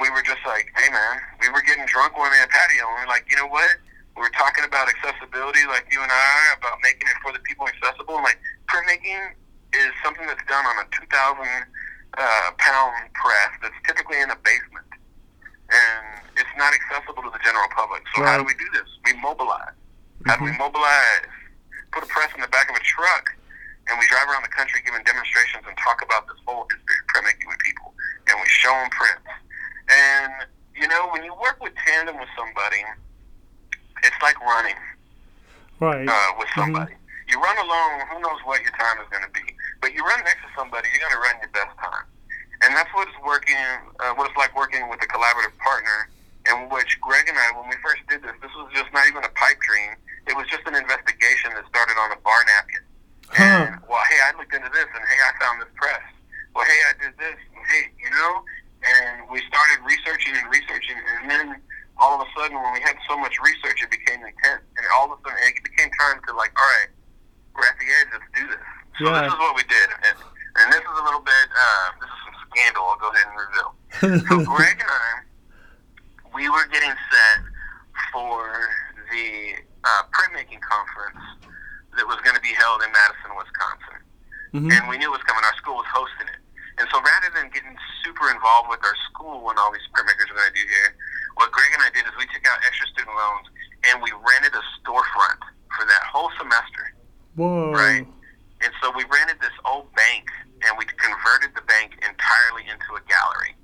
we 0.00 0.08
were 0.08 0.24
just 0.24 0.40
like, 0.48 0.72
hey 0.80 0.88
man, 0.88 1.20
we 1.44 1.52
were 1.52 1.60
getting 1.60 1.84
drunk 1.84 2.16
one 2.16 2.32
day 2.32 2.40
at 2.40 2.48
patio, 2.48 2.88
and 2.88 2.96
we 2.96 3.00
were 3.04 3.12
like, 3.12 3.28
you 3.28 3.36
know 3.36 3.46
what? 3.46 3.68
We 4.16 4.24
were 4.24 4.32
talking 4.32 4.64
about 4.64 4.88
accessibility, 4.88 5.68
like 5.68 5.86
you 5.92 6.00
and 6.00 6.10
I, 6.10 6.56
about 6.56 6.80
making 6.82 7.06
it 7.06 7.20
for 7.20 7.30
the 7.36 7.38
people 7.44 7.68
accessible. 7.68 8.16
And 8.16 8.24
like 8.24 8.40
printmaking 8.66 9.36
is 9.72 9.90
something 10.04 10.26
that's 10.26 10.42
done 10.48 10.64
on 10.66 10.76
a 10.82 10.86
2,000 10.90 11.06
uh, 11.06 12.50
pound 12.58 12.94
press 13.14 13.50
that's 13.62 13.76
typically 13.86 14.18
in 14.20 14.30
a 14.30 14.38
basement, 14.42 14.86
and 15.70 16.04
it's 16.36 16.50
not 16.58 16.74
accessible 16.74 17.22
to 17.22 17.30
the 17.30 17.38
general 17.44 17.68
public. 17.74 18.02
So 18.14 18.22
how 18.26 18.38
do 18.38 18.44
we 18.44 18.54
do 18.58 18.66
this? 18.74 18.86
We 19.06 19.14
mobilize. 19.20 19.74
How 20.26 20.36
do 20.36 20.44
we 20.44 20.52
mobilize? 20.58 21.30
Put 21.92 22.02
a 22.04 22.10
press 22.10 22.30
in 22.34 22.40
the 22.42 22.50
back 22.50 22.70
of 22.70 22.76
a 22.76 22.84
truck, 22.86 23.30
and 23.90 23.98
we 23.98 24.06
drive 24.06 24.26
around 24.30 24.42
the 24.46 24.54
country 24.54 24.78
giving 24.86 25.02
demonstrations 25.02 25.62
and 25.66 25.74
talk 25.78 26.02
about 26.02 26.26
this 26.30 26.38
whole 26.46 26.66
history 26.70 26.96
of 27.02 27.06
printmaking 27.10 27.48
with 27.50 27.58
people, 27.66 27.94
and 28.30 28.38
we 28.38 28.46
show 28.46 28.70
them 28.74 28.90
prints. 28.90 29.26
And 29.90 30.46
you 30.78 30.86
know, 30.86 31.10
when 31.10 31.22
you 31.24 31.34
work 31.38 31.58
with 31.62 31.74
tandem 31.86 32.18
with 32.18 32.30
somebody, 32.38 32.82
it's 34.02 34.18
like 34.22 34.38
running 34.40 34.78
Right. 35.80 36.06
uh, 36.08 36.30
with 36.38 36.48
somebody. 36.54 36.94
You 37.28 37.40
run 37.40 37.56
alone, 37.56 38.06
who 38.12 38.20
knows 38.20 38.38
what 38.44 38.60
your 38.62 38.72
time 38.72 38.98
is 39.00 39.08
going 39.10 39.24
to 39.24 39.30
be. 39.32 39.54
But 39.80 39.96
you 39.96 40.04
run 40.04 40.20
next 40.24 40.44
to 40.44 40.50
somebody, 40.56 40.88
you're 40.92 41.02
going 41.02 41.16
to 41.16 41.24
run 41.24 41.36
your 41.40 41.52
best 41.56 41.72
time. 41.80 42.04
And 42.62 42.76
that's 42.76 42.92
what 42.92 43.08
it's 43.08 43.16
working, 43.24 43.56
uh, 44.00 44.12
what 44.14 44.28
it's 44.28 44.36
like 44.36 44.52
working 44.52 44.88
with 44.92 45.00
a 45.00 45.08
collaborative 45.08 45.56
partner. 45.58 46.08
In 46.48 46.72
which 46.72 46.96
Greg 47.04 47.28
and 47.28 47.36
I, 47.36 47.52
when 47.52 47.68
we 47.68 47.76
first 47.84 48.00
did 48.08 48.24
this, 48.24 48.32
this 48.40 48.48
was 48.56 48.72
just 48.72 48.88
not 48.96 49.04
even 49.04 49.20
a 49.20 49.32
pipe 49.36 49.60
dream. 49.60 49.92
It 50.24 50.32
was 50.32 50.48
just 50.48 50.64
an 50.64 50.72
investigation 50.72 51.52
that 51.52 51.68
started 51.68 52.00
on 52.00 52.16
a 52.16 52.18
bar 52.24 52.40
napkin. 52.48 52.84
Huh. 53.28 53.44
And 53.44 53.68
well, 53.84 54.00
hey, 54.08 54.20
I 54.24 54.32
looked 54.40 54.56
into 54.56 54.72
this, 54.72 54.88
and 54.88 55.04
hey, 55.04 55.20
I 55.20 55.30
found 55.36 55.60
this 55.60 55.68
press. 55.76 56.00
Well, 56.56 56.64
hey, 56.64 56.80
I 56.88 56.92
did 56.96 57.12
this. 57.20 57.36
And, 57.36 57.60
hey, 57.68 57.92
you 58.00 58.08
know, 58.08 58.40
and 58.80 59.28
we 59.28 59.44
started 59.52 59.84
researching 59.84 60.32
and 60.32 60.48
researching, 60.48 60.96
and 60.96 61.28
then 61.28 61.60
all 62.00 62.16
of 62.16 62.24
a 62.24 62.28
sudden, 62.32 62.56
when 62.56 62.72
we 62.72 62.80
had 62.80 62.96
so 63.04 63.20
much 63.20 63.36
research, 63.44 63.84
it 63.84 63.92
became 63.92 64.24
intense, 64.24 64.64
and 64.80 64.84
all 64.96 65.12
of 65.12 65.20
a 65.20 65.20
sudden, 65.20 65.36
it 65.44 65.60
became 65.60 65.92
time 66.00 66.24
to 66.24 66.32
like, 66.32 66.56
all 66.56 66.68
right, 66.80 66.88
we're 67.52 67.68
at 67.68 67.76
the 67.76 67.88
edge. 68.00 68.08
Let's 68.16 68.30
do 68.32 68.48
this. 68.48 68.68
So 68.98 69.06
Yeah. 69.06 69.22
this 69.22 69.32
is 69.32 69.38
what 69.38 69.54
we 69.56 69.62
did, 69.64 69.88
and, 70.08 70.16
and 70.60 70.66
this 70.72 70.80
is 70.82 70.96
a 70.98 71.04
little 71.04 71.20
bit. 71.24 71.46
Uh, 71.52 71.88
this 72.00 72.10
is 72.10 72.20
some 72.26 72.36
scandal. 72.50 72.84
I'll 72.88 72.98
go 73.00 73.08
ahead 73.10 73.26
and 73.30 73.36
reveal. 73.38 73.70
So 74.28 74.34
Greg 74.56 74.76
and 74.80 74.90
I, 74.90 75.10
we 76.34 76.48
were 76.48 76.66
getting 76.68 76.92
set 77.10 77.38
for 78.12 78.44
the 79.10 79.58
uh, 79.84 80.02
printmaking 80.14 80.60
conference 80.62 81.22
that 81.96 82.06
was 82.06 82.18
going 82.22 82.36
to 82.36 82.42
be 82.42 82.54
held 82.54 82.82
in 82.82 82.90
Madison, 82.92 83.34
Wisconsin 83.36 83.98
hmm 84.50 84.66
and 84.66 84.82
we 84.90 84.98
knew 84.98 85.06
it 85.06 85.14
was 85.14 85.22
coming. 85.30 85.46
Our 85.46 85.54
school 85.62 85.78
was 85.78 85.86
hosting 85.94 86.26
it. 86.26 86.42
And 86.82 86.86
so 86.90 86.98
rather 86.98 87.30
than 87.38 87.54
getting 87.54 87.70
super 88.02 88.34
involved 88.34 88.66
with 88.66 88.82
our 88.82 88.98
school 89.10 89.46
and 89.46 89.54
all 89.62 89.70
these 89.70 89.86
printmakers 89.94 90.26
are 90.26 90.34
going 90.42 90.50
to 90.50 90.58
do 90.58 90.66
here, 90.66 90.90
what 91.38 91.54
Greg 91.54 91.70
and 91.70 91.82
I 91.86 91.90
did 91.94 92.02
is 92.02 92.10
we 92.18 92.26
took 92.34 92.42
out 92.50 92.58
extra 92.66 92.86
student 92.90 93.14
loans 93.14 93.46
and 93.86 94.02
we 94.02 94.10
rented 94.26 94.50
a 94.58 94.64
storefront 94.82 95.38
for 95.70 95.86
that 95.86 96.02
whole 96.02 96.34
semester. 96.34 96.82
Whoa. 97.38 97.70
Right. 97.70 98.06
And 98.60 98.72
so 98.82 98.92
we 98.92 99.04
rented 99.08 99.40
this 99.40 99.54
old 99.64 99.88
bank 99.94 100.28
and 100.66 100.76
we 100.76 100.84
converted 100.84 101.56
the 101.56 101.64
bank 101.64 101.96
entirely 102.04 102.68
into 102.68 102.92
a 102.96 103.02
gallery. 103.08 103.56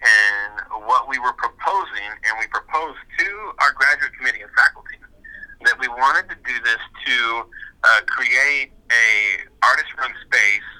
And 0.00 0.84
what 0.88 1.08
we 1.08 1.18
were 1.18 1.32
proposing, 1.36 2.08
and 2.24 2.32
we 2.40 2.46
proposed 2.48 3.00
to 3.18 3.28
our 3.60 3.72
graduate 3.72 4.12
committee 4.16 4.40
and 4.40 4.52
faculty, 4.56 4.96
that 5.64 5.76
we 5.80 5.88
wanted 5.88 6.28
to 6.28 6.36
do 6.44 6.56
this 6.64 6.80
to 7.06 7.16
uh, 7.84 8.00
create 8.06 8.72
a 8.92 9.08
artist-run 9.64 10.12
space 10.28 10.70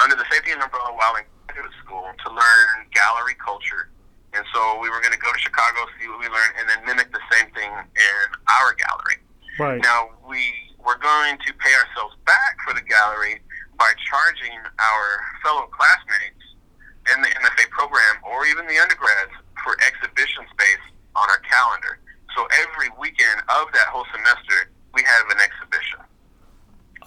under 0.00 0.16
the 0.16 0.24
safety 0.30 0.52
and 0.52 0.62
umbrella 0.62 0.92
while 0.96 1.16
in 1.16 1.24
graduate 1.48 1.74
school 1.84 2.04
to 2.24 2.28
learn 2.32 2.88
gallery 2.92 3.36
culture. 3.44 3.90
And 4.32 4.44
so 4.54 4.78
we 4.80 4.88
were 4.88 5.00
going 5.00 5.12
to 5.12 5.18
go 5.18 5.32
to 5.32 5.40
Chicago, 5.40 5.84
see 5.98 6.08
what 6.08 6.20
we 6.20 6.28
learned, 6.28 6.54
and 6.60 6.68
then 6.68 6.80
mimic 6.86 7.12
the 7.12 7.24
same 7.32 7.50
thing 7.52 7.72
in 7.72 8.26
our 8.48 8.76
gallery. 8.78 9.18
Right. 9.58 9.82
Now 9.82 10.10
we 10.28 10.69
were 10.84 10.96
going 10.96 11.38
to 11.46 11.50
pay 11.54 11.72
ourselves 11.74 12.16
back 12.26 12.56
for 12.66 12.74
the 12.74 12.82
gallery 12.82 13.40
by 13.78 13.92
charging 14.08 14.58
our 14.78 15.06
fellow 15.42 15.66
classmates 15.72 16.44
in 17.14 17.22
the 17.22 17.28
MFA 17.28 17.68
program 17.70 18.16
or 18.24 18.44
even 18.46 18.66
the 18.66 18.78
undergrads 18.78 19.32
for 19.64 19.76
exhibition 19.84 20.44
space 20.52 20.84
on 21.16 21.28
our 21.30 21.40
calendar. 21.44 21.98
So 22.36 22.46
every 22.62 22.88
weekend 22.98 23.40
of 23.48 23.72
that 23.72 23.88
whole 23.88 24.06
semester, 24.12 24.70
we 24.94 25.02
have 25.02 25.26
an 25.30 25.40
exhibition. 25.40 26.00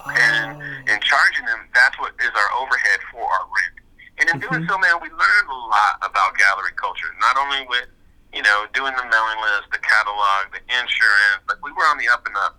And 0.06 0.60
Oh. 0.60 0.92
in 0.92 1.00
charging 1.00 1.46
them, 1.46 1.68
that's 1.72 1.98
what 1.98 2.12
is 2.20 2.30
our 2.34 2.52
overhead 2.58 3.00
for 3.10 3.22
our 3.24 3.46
rent. 3.46 3.74
And 4.18 4.28
in 4.30 4.38
doing 4.38 4.62
Mhm. 4.62 4.68
so, 4.68 4.78
man, 4.78 5.00
we 5.00 5.08
learned 5.08 5.48
a 5.48 5.54
lot 5.54 5.98
about 6.02 6.36
gallery 6.36 6.72
culture. 6.76 7.14
Not 7.18 7.36
only 7.36 7.64
with, 7.66 7.88
you 8.32 8.42
know, 8.42 8.66
doing 8.74 8.94
the 8.96 9.04
mailing 9.06 9.40
list, 9.40 9.70
the 9.70 9.78
catalog, 9.78 10.52
the 10.52 10.60
insurance, 10.68 11.42
like 11.48 11.58
we 11.62 11.72
were 11.72 11.86
on 11.86 11.98
the 11.98 12.08
up 12.08 12.26
and 12.26 12.36
up 12.36 12.58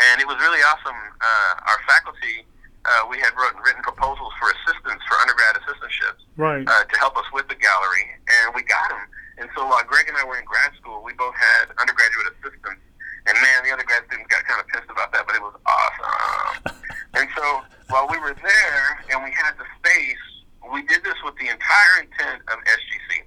and 0.00 0.20
it 0.20 0.26
was 0.26 0.38
really 0.40 0.60
awesome. 0.64 0.96
Uh, 1.20 1.68
our 1.68 1.80
faculty, 1.88 2.46
uh, 2.84 3.06
we 3.10 3.18
had 3.18 3.32
wrote, 3.36 3.54
written 3.62 3.82
proposals 3.82 4.32
for 4.40 4.50
assistance 4.50 5.02
for 5.06 5.16
undergrad 5.20 5.58
assistantships, 5.60 6.22
right, 6.36 6.64
uh, 6.66 6.84
to 6.84 6.96
help 6.98 7.16
us 7.16 7.26
with 7.32 7.46
the 7.48 7.58
gallery, 7.58 8.06
and 8.42 8.54
we 8.54 8.62
got 8.64 8.88
them. 8.90 9.04
And 9.38 9.48
so 9.56 9.64
while 9.66 9.82
Greg 9.84 10.08
and 10.08 10.16
I 10.16 10.24
were 10.24 10.36
in 10.38 10.44
grad 10.44 10.72
school, 10.78 11.02
we 11.02 11.12
both 11.14 11.34
had 11.34 11.72
undergraduate 11.78 12.34
assistants, 12.36 12.82
and 13.26 13.34
man, 13.38 13.58
the 13.64 13.72
other 13.72 13.86
grad 13.86 14.02
students 14.06 14.28
got 14.28 14.44
kind 14.44 14.60
of 14.60 14.66
pissed 14.68 14.90
about 14.90 15.12
that, 15.14 15.26
but 15.26 15.34
it 15.36 15.42
was 15.42 15.54
awesome. 15.66 16.76
and 17.18 17.26
so 17.36 17.62
while 17.88 18.08
we 18.10 18.18
were 18.18 18.34
there 18.34 18.86
and 19.14 19.22
we 19.22 19.30
had 19.30 19.54
the 19.58 19.66
space, 19.78 20.24
we 20.72 20.82
did 20.86 21.02
this 21.04 21.18
with 21.24 21.36
the 21.38 21.48
entire 21.48 21.94
intent 22.02 22.42
of 22.50 22.56
SGC. 22.64 23.22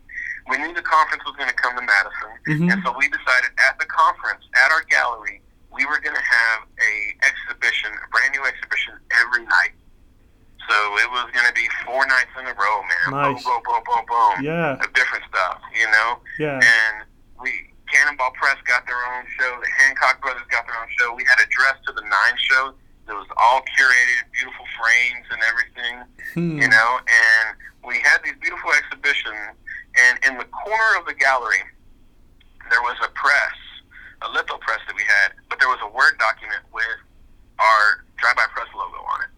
We 0.50 0.58
knew 0.58 0.74
the 0.74 0.86
conference 0.86 1.24
was 1.26 1.36
going 1.36 1.50
to 1.50 1.58
come 1.58 1.74
to 1.76 1.82
Madison, 1.82 2.32
mm-hmm. 2.48 2.70
and 2.70 2.78
so 2.86 2.94
we 2.98 3.10
Nice. 13.16 13.44
Boom, 13.44 13.62
boom, 13.64 13.64
boom, 13.64 13.82
boom, 13.86 14.04
boom. 14.08 14.44
Yeah. 14.44 14.76
Of 14.84 14.92
different 14.94 15.24
stuff, 15.32 15.62
you 15.74 15.88
know. 15.92 16.20
Yeah. 16.40 16.60
And 16.60 17.08
we 17.40 17.72
Cannonball 17.92 18.32
Press 18.36 18.58
got 18.68 18.86
their 18.88 19.00
own 19.16 19.24
show. 19.40 19.56
The 19.62 19.70
Hancock 19.80 20.22
Brothers 20.22 20.44
got 20.52 20.66
their 20.68 20.76
own 20.76 20.90
show. 21.00 21.14
We 21.16 21.24
had 21.24 21.40
a 21.40 21.48
Dress 21.48 21.78
to 21.88 21.94
the 21.94 22.02
Nine 22.02 22.38
show. 22.38 22.74
It 23.08 23.14
was 23.14 23.30
all 23.38 23.62
curated, 23.78 24.26
beautiful 24.34 24.66
frames 24.76 25.28
and 25.30 25.42
everything 25.46 25.96
Hmm. 26.36 26.60
you 26.60 26.68
know, 26.68 26.90
and 27.00 27.56
we 27.86 28.02
had 28.04 28.20
these 28.26 28.36
beautiful 28.42 28.72
exhibitions, 28.76 29.56
and 29.96 30.20
in 30.28 30.38
the 30.38 30.44
corner 30.52 30.92
of 31.00 31.06
the 31.06 31.14
gallery, 31.14 31.64
there 32.70 32.82
was 32.82 32.98
a 33.06 33.08
press, 33.16 33.56
a 34.22 34.30
litho 34.36 34.58
press 34.60 34.82
that 34.88 34.96
we 34.98 35.04
had, 35.04 35.32
but 35.48 35.60
there 35.64 35.70
was 35.70 35.80
a 35.82 35.88
Word 35.88 36.18
document 36.20 36.60
with 36.74 37.00
our 37.60 38.04
Drive-By 38.18 38.48
Press 38.52 38.68
logo 38.76 39.00
on 39.00 39.20
it. 39.24 39.32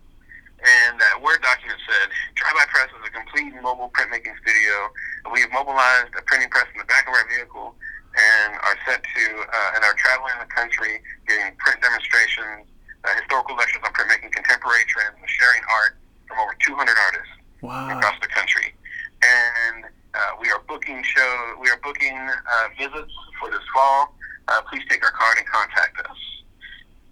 And 0.63 0.97
that 0.97 1.21
Word 1.21 1.43
document 1.43 1.77
said, 1.85 2.09
Drive-By 2.33 2.65
Press 2.73 2.89
is 2.97 3.03
a 3.05 3.11
complete 3.13 3.53
mobile 3.61 3.91
printmaking 3.93 4.33
studio. 4.41 4.89
We 5.31 5.41
have 5.45 5.51
mobilized 5.51 6.15
a 6.17 6.23
printing 6.25 6.49
press 6.49 6.65
in 6.73 6.79
the 6.79 6.89
back 6.89 7.05
of 7.05 7.13
our 7.13 7.27
vehicle 7.29 7.75
and 8.17 8.55
are 8.65 8.77
set 8.89 9.03
to, 9.03 9.23
uh, 9.43 9.75
and 9.75 9.83
are 9.85 9.93
country, 10.61 10.97
giving 11.29 11.53
print 11.61 11.77
demonstrations, 11.81 12.65
uh, 13.05 13.13
historical 13.21 13.55
lectures 13.55 13.81
on 13.85 13.93
printmaking, 13.93 14.31
contemporary 14.33 14.83
trends, 14.89 15.13
and 15.21 15.29
sharing 15.29 15.61
art 15.69 15.93
from 16.27 16.39
over 16.41 16.53
200 16.65 16.97
artists 16.97 17.33
Wow. 17.61 17.93
across 17.97 18.17
the 18.21 18.27
country. 18.27 18.73
And 19.21 19.85
uh, 20.13 20.19
we 20.41 20.49
are 20.49 20.61
booking 20.67 21.03
show. 21.03 21.55
We 21.61 21.69
are 21.69 21.79
booking 21.83 22.17
uh, 22.17 22.67
visits 22.77 23.13
for 23.39 23.49
this 23.51 23.61
fall. 23.73 24.15
Uh, 24.47 24.61
please 24.69 24.83
take 24.89 25.03
our 25.05 25.11
card 25.11 25.37
and 25.37 25.47
contact 25.47 25.97
us. 26.09 26.17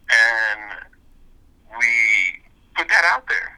And 0.10 0.62
we 1.78 1.92
put 2.76 2.88
that 2.90 3.06
out 3.14 3.26
there, 3.28 3.50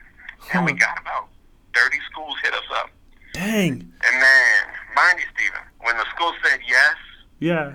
and 0.53 0.65
we 0.65 0.73
got 0.73 0.99
about 0.99 1.27
30 1.75 1.97
schools 2.11 2.35
hit 2.43 2.53
us 2.53 2.67
up. 2.75 2.89
Dang. 3.33 3.71
And 3.71 4.15
then, 4.23 4.63
mind 4.95 5.19
you, 5.19 5.25
Stephen, 5.35 5.61
when 5.81 5.97
the 5.97 6.05
school 6.15 6.33
said 6.43 6.59
yes, 6.67 6.95
Yeah. 7.39 7.73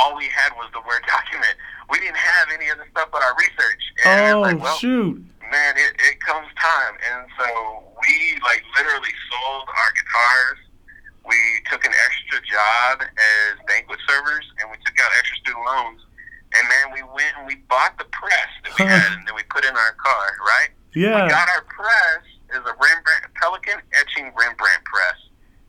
All 0.00 0.16
we 0.16 0.26
had 0.32 0.52
was 0.56 0.68
the 0.72 0.80
word 0.80 1.04
document. 1.08 1.54
We 1.92 2.00
didn't 2.00 2.16
have 2.18 2.48
any 2.54 2.70
other 2.70 2.86
stuff 2.90 3.08
but 3.12 3.22
our 3.22 3.34
research. 3.36 3.82
And 4.06 4.36
Oh 4.36 4.40
like, 4.40 4.58
well, 4.62 4.76
shoot. 4.78 5.20
man, 5.50 5.72
it, 5.76 5.92
it 6.00 6.16
comes 6.24 6.48
time. 6.56 6.94
And 7.12 7.26
so 7.38 7.46
we 8.00 8.38
like 8.42 8.62
literally 8.78 9.12
sold 9.28 9.66
our 9.68 9.90
guitars. 9.92 10.58
We 11.26 11.36
took 11.70 11.84
an 11.84 11.92
extra 11.92 12.38
job 12.48 13.02
as 13.04 13.50
banquet 13.68 13.98
servers 14.08 14.46
and 14.62 14.70
we 14.70 14.76
took 14.86 14.96
out 15.02 15.10
extra 15.18 15.36
student 15.44 15.66
loans. 15.66 16.00
And 16.54 16.64
then 16.66 16.90
we 16.94 17.02
went 17.14 17.30
and 17.38 17.46
we 17.46 17.62
bought 17.70 17.94
the 17.98 18.06
press 18.10 18.50
that 18.64 18.72
we 18.78 18.86
Huh. 18.86 18.90
had 18.98 19.18
and 19.18 19.26
then 19.28 19.34
we 19.36 19.42
put 19.50 19.64
in 19.64 19.74
our 19.76 19.92
car, 20.02 20.26
right? 20.46 20.70
Yeah. 20.94 21.22
We 21.26 21.30
got 21.30 21.46
our 21.50 21.62
press 21.70 22.24
is 22.50 22.58
a 22.66 22.74
Rembrandt 22.82 23.30
Pelican 23.38 23.78
etching 23.94 24.32
Rembrandt 24.34 24.82
press. 24.86 25.18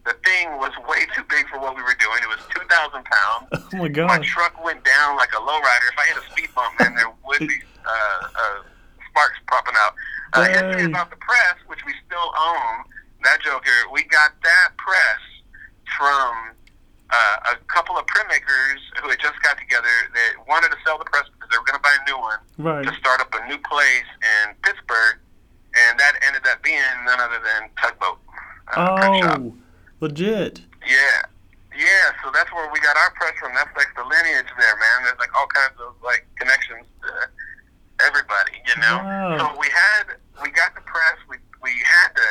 The 0.03 0.13
thing 0.25 0.57
was 0.57 0.71
way 0.89 1.05
too 1.15 1.21
big 1.29 1.47
for 1.49 1.59
what 1.59 1.75
we 1.75 1.83
were 1.83 1.93
doing. 1.99 2.17
It 2.23 2.29
was 2.29 2.41
two 2.49 2.65
thousand 2.69 3.03
pounds. 3.05 3.47
Oh 3.73 3.77
my 3.77 3.87
god! 3.87 4.07
My 4.07 4.19
truck 4.19 4.61
went 4.65 4.83
down 4.83 5.15
like 5.15 5.31
a 5.31 5.37
lowrider. 5.39 5.87
If 5.93 5.97
I 5.97 6.05
hit 6.07 6.17
a 6.17 6.25
speed 6.31 6.49
bump, 6.53 6.77
man, 6.79 6.93
there 6.95 7.07
would 7.25 7.39
be 7.39 7.55
uh, 7.85 8.27
uh, 8.27 8.59
sparks 9.09 9.39
popping 9.47 9.75
out. 9.79 9.93
Uh, 10.33 10.43
Dang. 10.47 10.85
about 10.91 11.09
the 11.09 11.15
press, 11.17 11.55
which 11.67 11.79
we 11.85 11.93
still 12.05 12.33
own, 12.35 12.83
that 13.23 13.39
joker, 13.41 13.71
we 13.93 14.03
got 14.03 14.31
that 14.43 14.75
press 14.75 15.21
from 15.97 16.51
uh, 17.11 17.53
a 17.53 17.55
couple 17.71 17.95
of 17.97 18.05
printmakers 18.07 18.79
who 19.01 19.09
had 19.09 19.19
just 19.19 19.41
got 19.41 19.57
together 19.57 19.87
that 20.13 20.31
wanted 20.47 20.67
to 20.69 20.77
sell 20.85 20.97
the 20.97 21.05
press 21.05 21.23
because 21.31 21.49
they 21.51 21.57
were 21.57 21.65
going 21.65 21.79
to 21.79 21.83
buy 21.83 21.95
a 21.95 22.09
new 22.09 22.19
one 22.19 22.39
Right. 22.57 22.83
to 22.85 22.93
start 22.99 23.21
up 23.21 23.33
a 23.33 23.47
new 23.47 23.57
place 23.59 24.07
in 24.19 24.55
Pittsburgh, 24.63 25.15
and 25.87 25.99
that 25.99 26.13
ended 26.27 26.43
up 26.47 26.61
being 26.63 26.81
none 27.05 27.19
other 27.21 27.39
than 27.39 27.69
Tugboat 27.81 28.19
uh. 28.75 28.97
Oh, 28.99 29.53
legit. 30.01 30.61
Yeah. 30.85 31.21
Yeah, 31.71 32.11
so 32.21 32.29
that's 32.35 32.51
where 32.51 32.67
we 32.73 32.79
got 32.81 32.97
our 32.97 33.11
press 33.15 33.31
from. 33.39 33.55
That's 33.55 33.71
like 33.79 33.87
the 33.95 34.03
lineage 34.03 34.51
there, 34.59 34.75
man. 34.75 34.97
There's 35.07 35.17
like 35.17 35.31
all 35.33 35.47
kinds 35.47 35.79
of 35.79 35.95
like 36.03 36.27
connections 36.35 36.83
to 37.01 37.09
everybody, 38.05 38.59
you 38.67 38.75
know. 38.81 38.99
Wow. 38.99 39.37
So 39.39 39.43
we 39.59 39.71
had 39.71 40.19
we 40.43 40.51
got 40.51 40.75
the 40.75 40.81
press. 40.83 41.15
We 41.29 41.37
we 41.63 41.71
had 41.85 42.11
to 42.19 42.27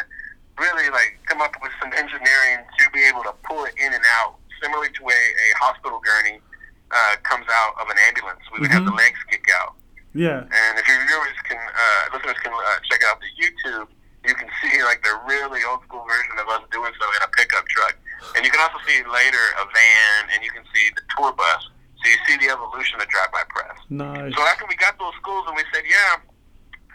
really 0.60 0.90
like 0.92 1.16
come 1.24 1.40
up 1.40 1.56
with 1.64 1.72
some 1.80 1.88
engineering 1.96 2.60
to 2.78 2.84
be 2.92 3.00
able 3.08 3.22
to 3.24 3.32
pull 3.48 3.64
it 3.64 3.72
in 3.80 3.92
and 3.96 4.04
out, 4.20 4.36
similar 4.62 4.86
to 4.92 5.02
a, 5.08 5.20
a 5.32 5.46
hospital 5.56 6.02
gurney 6.04 6.38
uh, 6.92 7.16
comes 7.24 7.46
out 7.48 7.74
of 7.80 7.88
an 7.88 7.96
ambulance. 8.12 8.44
We 8.52 8.60
would 8.60 8.70
have 8.70 8.84
the 8.84 8.92
Mhm. 8.92 8.98
legs 8.98 9.18
kick 9.30 9.48
out. 9.56 9.72
Yeah. 10.12 10.42
And 10.44 10.72
if 10.76 10.84
your 10.86 11.00
viewers 11.06 11.38
can, 11.48 11.56
uh, 11.56 12.02
listeners 12.12 12.36
can 12.44 12.52
uh, 12.52 12.78
check 12.90 13.00
out 13.08 13.22
the 13.24 13.30
YouTube, 13.40 13.88
you 14.24 14.34
can 14.34 14.48
see 14.60 14.82
like 14.84 15.02
the 15.02 15.14
really 15.24 15.60
old 15.64 15.82
school 15.84 16.04
version 16.04 16.36
of 16.40 16.48
us 16.48 16.62
doing 16.70 16.92
so 17.00 17.06
in 17.16 17.20
a 17.24 17.30
pickup 17.32 17.64
truck. 17.68 17.96
And 18.36 18.44
you 18.44 18.50
can 18.52 18.60
also 18.60 18.76
see 18.84 19.00
later 19.08 19.44
a 19.56 19.64
van, 19.64 20.20
and 20.36 20.44
you 20.44 20.50
can 20.52 20.64
see 20.74 20.92
the 20.92 21.02
tour 21.16 21.32
bus. 21.32 21.62
So 22.00 22.04
you 22.08 22.18
see 22.28 22.36
the 22.40 22.52
evolution 22.52 23.00
of 23.00 23.08
drive-by 23.08 23.44
press. 23.48 23.76
Nice. 23.88 24.32
So 24.36 24.40
after 24.44 24.64
we 24.68 24.76
got 24.76 24.98
those 24.98 25.16
schools, 25.20 25.44
and 25.48 25.56
we 25.56 25.64
said, 25.72 25.84
yeah, 25.88 26.20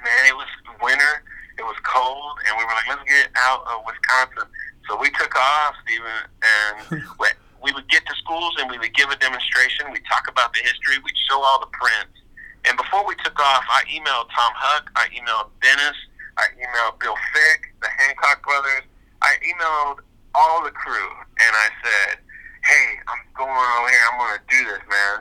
man, 0.02 0.24
it 0.30 0.38
was 0.38 0.50
winter, 0.82 1.26
it 1.58 1.66
was 1.66 1.78
cold, 1.82 2.38
and 2.46 2.58
we 2.58 2.64
were 2.66 2.74
like, 2.74 2.90
let's 2.90 3.06
get 3.10 3.30
out 3.38 3.66
of 3.70 3.86
Wisconsin. 3.86 4.50
So 4.90 4.98
we 4.98 5.10
took 5.18 5.34
off, 5.34 5.74
Stephen, 5.86 6.22
and 6.42 7.02
we, 7.20 7.28
we 7.62 7.74
would 7.74 7.90
get 7.90 8.06
to 8.06 8.14
schools 8.22 8.54
and 8.62 8.70
we 8.70 8.78
would 8.78 8.94
give 8.94 9.10
a 9.10 9.18
demonstration. 9.18 9.90
We 9.90 10.00
talk 10.06 10.30
about 10.30 10.54
the 10.54 10.62
history. 10.62 11.02
We'd 11.02 11.18
show 11.30 11.42
all 11.42 11.60
the 11.60 11.72
prints. 11.74 12.22
And 12.70 12.78
before 12.78 13.06
we 13.06 13.16
took 13.24 13.40
off, 13.40 13.66
I 13.70 13.82
emailed 13.90 14.30
Tom 14.30 14.54
Huck. 14.54 14.90
I 14.96 15.10
emailed 15.10 15.50
Dennis. 15.62 15.98
I 16.38 16.46
emailed 16.60 17.00
Bill 17.00 17.16
Fick, 17.34 17.74
the 17.82 17.90
Hancock 17.98 18.44
brothers. 18.44 18.84
I 19.22 19.36
emailed 19.42 20.04
all 20.36 20.64
the 20.64 20.72
crew, 20.72 21.10
and 21.40 21.52
I 21.56 21.68
said, 21.84 22.20
"Hey, 22.64 22.86
I'm 23.08 23.22
going 23.36 23.52
over 23.52 23.90
here. 23.90 24.04
I'm 24.12 24.18
going 24.20 24.36
to 24.40 24.46
do 24.52 24.62
this, 24.68 24.84
man. 24.90 25.18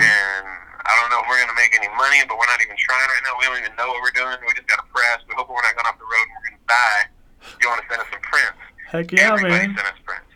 And 0.00 0.46
I 0.86 0.92
don't 0.98 1.10
know 1.12 1.20
if 1.22 1.26
we're 1.28 1.38
going 1.38 1.52
to 1.52 1.58
make 1.60 1.74
any 1.76 1.90
money, 1.94 2.24
but 2.26 2.38
we're 2.40 2.48
not 2.50 2.58
even 2.64 2.74
trying 2.80 3.06
right 3.06 3.22
now. 3.22 3.36
We 3.38 3.44
don't 3.46 3.60
even 3.62 3.76
know 3.76 3.86
what 3.92 4.00
we're 4.02 4.16
doing. 4.16 4.34
We 4.42 4.50
just 4.56 4.66
got 4.66 4.80
a 4.82 4.88
press. 4.90 5.22
We 5.28 5.34
hope 5.38 5.46
we're 5.46 5.62
not 5.62 5.76
going 5.78 5.86
off 5.86 5.98
the 6.00 6.08
road 6.08 6.26
and 6.26 6.34
we're 6.34 6.46
going 6.50 6.58
to 6.58 6.66
die. 6.66 7.02
You 7.62 7.64
want 7.70 7.80
to 7.84 7.86
send 7.86 8.00
us 8.02 8.08
some 8.10 8.22
prints? 8.24 8.58
Heck 8.90 9.06
yeah, 9.14 9.34
Everybody 9.36 9.70
man. 9.70 9.76
sent 9.78 9.86
us 9.86 10.00
prints. 10.02 10.30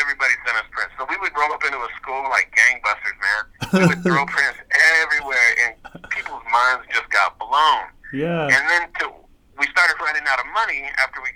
Everybody 0.00 0.34
sent 0.48 0.56
us 0.56 0.68
prints. 0.72 0.92
So 0.96 1.04
we 1.10 1.16
would 1.20 1.34
roll 1.36 1.52
up 1.52 1.60
into 1.64 1.76
a 1.76 1.90
school 2.00 2.24
like 2.32 2.48
gangbusters, 2.56 3.16
man. 3.20 3.42
We 3.72 3.80
would 3.90 4.00
throw 4.04 4.24
prints 4.36 4.58
everywhere, 5.02 5.48
and 5.66 5.72
people's 6.14 6.44
minds 6.48 6.88
just 6.92 7.08
got 7.12 7.36
blown. 7.36 7.90
Yeah. 8.16 8.48
And 8.48 8.62
then 8.70 8.82
to, 9.04 9.12
we 9.58 9.66
started 9.72 9.96
running 10.00 10.22
out 10.28 10.38
of 10.40 10.46
money 10.52 10.84
after 11.00 11.20
we 11.22 11.30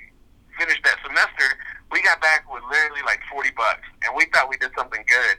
finished 0.58 0.82
that 0.84 0.96
semester. 1.04 1.56
We 1.90 2.02
got 2.02 2.20
back 2.20 2.46
with 2.52 2.62
literally 2.70 3.02
like 3.04 3.20
40 3.32 3.50
bucks, 3.56 3.86
and 4.06 4.14
we 4.14 4.26
thought 4.32 4.48
we 4.48 4.56
did 4.58 4.70
something 4.76 5.02
good. 5.08 5.36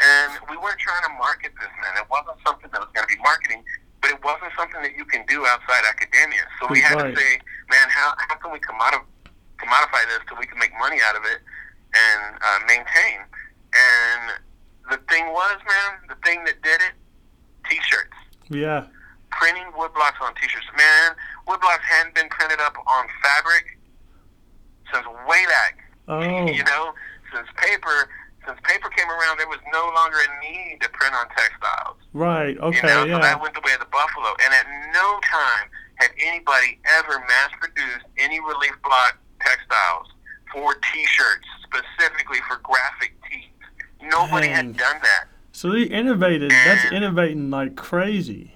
And 0.00 0.40
we 0.48 0.56
weren't 0.56 0.80
trying 0.80 1.04
to 1.04 1.12
market 1.20 1.52
this, 1.60 1.68
man. 1.84 2.00
It 2.00 2.08
wasn't 2.08 2.40
something 2.46 2.70
that 2.72 2.80
was 2.80 2.88
going 2.96 3.04
to 3.06 3.12
be 3.12 3.20
marketing, 3.20 3.60
but 4.00 4.08
it 4.10 4.24
wasn't 4.24 4.52
something 4.56 4.80
that 4.80 4.96
you 4.96 5.04
can 5.04 5.26
do 5.28 5.44
outside 5.44 5.84
academia. 5.84 6.48
So 6.60 6.66
we 6.72 6.80
had 6.80 6.96
Right. 6.96 7.12
to 7.14 7.20
say, 7.20 7.38
man, 7.68 7.86
how, 7.92 8.14
how 8.28 8.36
can 8.40 8.52
we 8.52 8.58
commodify, 8.60 9.04
commodify 9.60 10.02
this 10.08 10.24
so 10.30 10.36
we 10.40 10.46
can 10.46 10.58
make 10.58 10.72
money 10.80 10.96
out 11.04 11.14
of 11.14 11.24
it 11.28 11.44
and 11.92 12.40
uh, 12.40 12.58
maintain? 12.66 13.20
And 13.76 14.40
the 14.90 14.96
thing 15.12 15.28
was, 15.28 15.58
man, 15.68 16.08
the 16.08 16.16
thing 16.24 16.44
that 16.44 16.62
did 16.62 16.80
it, 16.80 16.92
t-shirts 17.68 18.16
Yeah. 18.48 18.86
Printing 19.38 19.66
woodblocks 19.76 20.20
on 20.20 20.34
t-shirts. 20.34 20.66
Man, 20.76 21.16
woodblocks 21.48 21.82
hadn't 21.82 22.14
been 22.14 22.28
printed 22.28 22.60
up 22.60 22.76
on 22.78 23.06
fabric 23.22 23.78
since 24.92 25.06
way 25.28 25.44
back. 25.46 25.78
Oh. 26.08 26.20
You 26.52 26.64
know, 26.64 26.92
since 27.34 27.48
paper, 27.56 28.08
since 28.46 28.58
paper 28.64 28.88
came 28.90 29.08
around, 29.08 29.38
there 29.38 29.48
was 29.48 29.60
no 29.72 29.90
longer 29.94 30.18
a 30.18 30.28
need 30.44 30.80
to 30.82 30.88
print 30.90 31.14
on 31.14 31.26
textiles. 31.30 31.96
Right. 32.12 32.58
Okay. 32.58 32.76
you 32.76 33.06
know, 33.08 33.16
so 33.16 33.22
that 33.22 33.40
went 33.40 33.54
the 33.54 33.62
way 33.64 33.72
of 33.72 33.80
the 33.80 33.90
buffalo. 33.90 34.34
And 34.44 34.52
at 34.52 34.66
no 34.92 35.18
time 35.24 35.70
had 35.96 36.10
anybody 36.20 36.78
ever 36.98 37.18
mass-produced 37.20 38.04
any 38.18 38.40
relief 38.40 38.74
block 38.84 39.18
textiles 39.40 40.08
for 40.52 40.74
T-shirts 40.92 41.46
specifically 41.64 42.38
for 42.48 42.58
graphic 42.62 43.14
tees. 43.30 43.48
Nobody 44.02 44.48
Dang. 44.48 44.56
had 44.56 44.76
done 44.76 44.96
that. 45.02 45.24
So 45.52 45.70
they 45.70 45.82
innovated. 45.84 46.50
That's 46.50 46.90
innovating 46.92 47.50
like 47.50 47.76
crazy. 47.76 48.51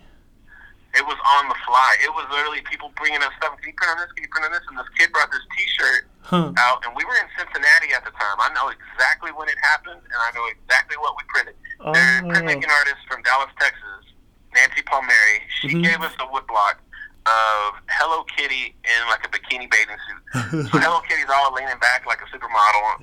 It 0.97 1.05
was 1.05 1.19
on 1.37 1.49
the 1.53 1.59
fly. 1.69 1.91
It 2.01 2.09
was 2.17 2.25
literally 2.33 2.65
people 2.65 2.89
bringing 2.97 3.21
us 3.23 3.31
stuff. 3.37 3.53
Can 3.61 3.69
you 3.69 3.77
print 3.77 3.93
on 3.93 3.99
this? 4.01 4.11
Can 4.17 4.25
you 4.25 4.33
print 4.33 4.49
on 4.49 4.53
this? 4.53 4.65
And 4.69 4.77
this 4.81 4.89
kid 4.97 5.13
brought 5.13 5.29
this 5.31 5.45
T-shirt 5.57 6.09
Huh. 6.27 6.51
out, 6.59 6.83
and 6.83 6.91
we 6.99 7.05
were 7.07 7.15
in 7.23 7.29
Cincinnati 7.39 7.95
at 7.95 8.03
the 8.03 8.11
time. 8.19 8.37
I 8.43 8.51
know 8.51 8.67
exactly 8.73 9.31
when 9.31 9.47
it 9.47 9.55
happened, 9.63 10.03
and 10.03 10.19
I 10.27 10.35
know 10.35 10.43
exactly 10.51 10.97
what 10.99 11.15
we 11.15 11.23
printed. 11.31 11.55
Oh. 11.79 11.93
There's 11.95 12.19
a 12.19 12.25
printmaking 12.27 12.67
artist 12.67 12.99
from 13.07 13.23
Dallas, 13.23 13.53
Texas, 13.63 14.11
Nancy 14.53 14.83
Palmieri. 14.83 15.47
She 15.63 15.69
Mhm. 15.79 15.85
gave 15.87 16.01
us 16.03 16.11
a 16.19 16.27
woodblock 16.27 16.83
of 17.31 17.79
Hello 17.95 18.25
Kitty 18.35 18.75
in 18.83 19.01
like 19.07 19.23
a 19.23 19.31
bikini 19.31 19.71
bathing 19.71 19.99
suit. 20.09 20.23
So 20.73 20.79
Hello 20.83 20.99
Kitty's 21.07 21.31
all 21.31 21.53
leaning 21.55 21.79
back 21.79 22.07
like 22.07 22.19
a 22.23 22.27
supermodel, 22.35 22.99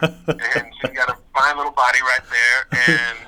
and, 0.00 0.40
and 0.40 0.64
she's 0.80 0.96
got 0.96 1.10
a 1.10 1.16
fine 1.36 1.56
little 1.58 1.72
body 1.72 2.00
right 2.00 2.24
there, 2.32 2.60
and 2.72 3.18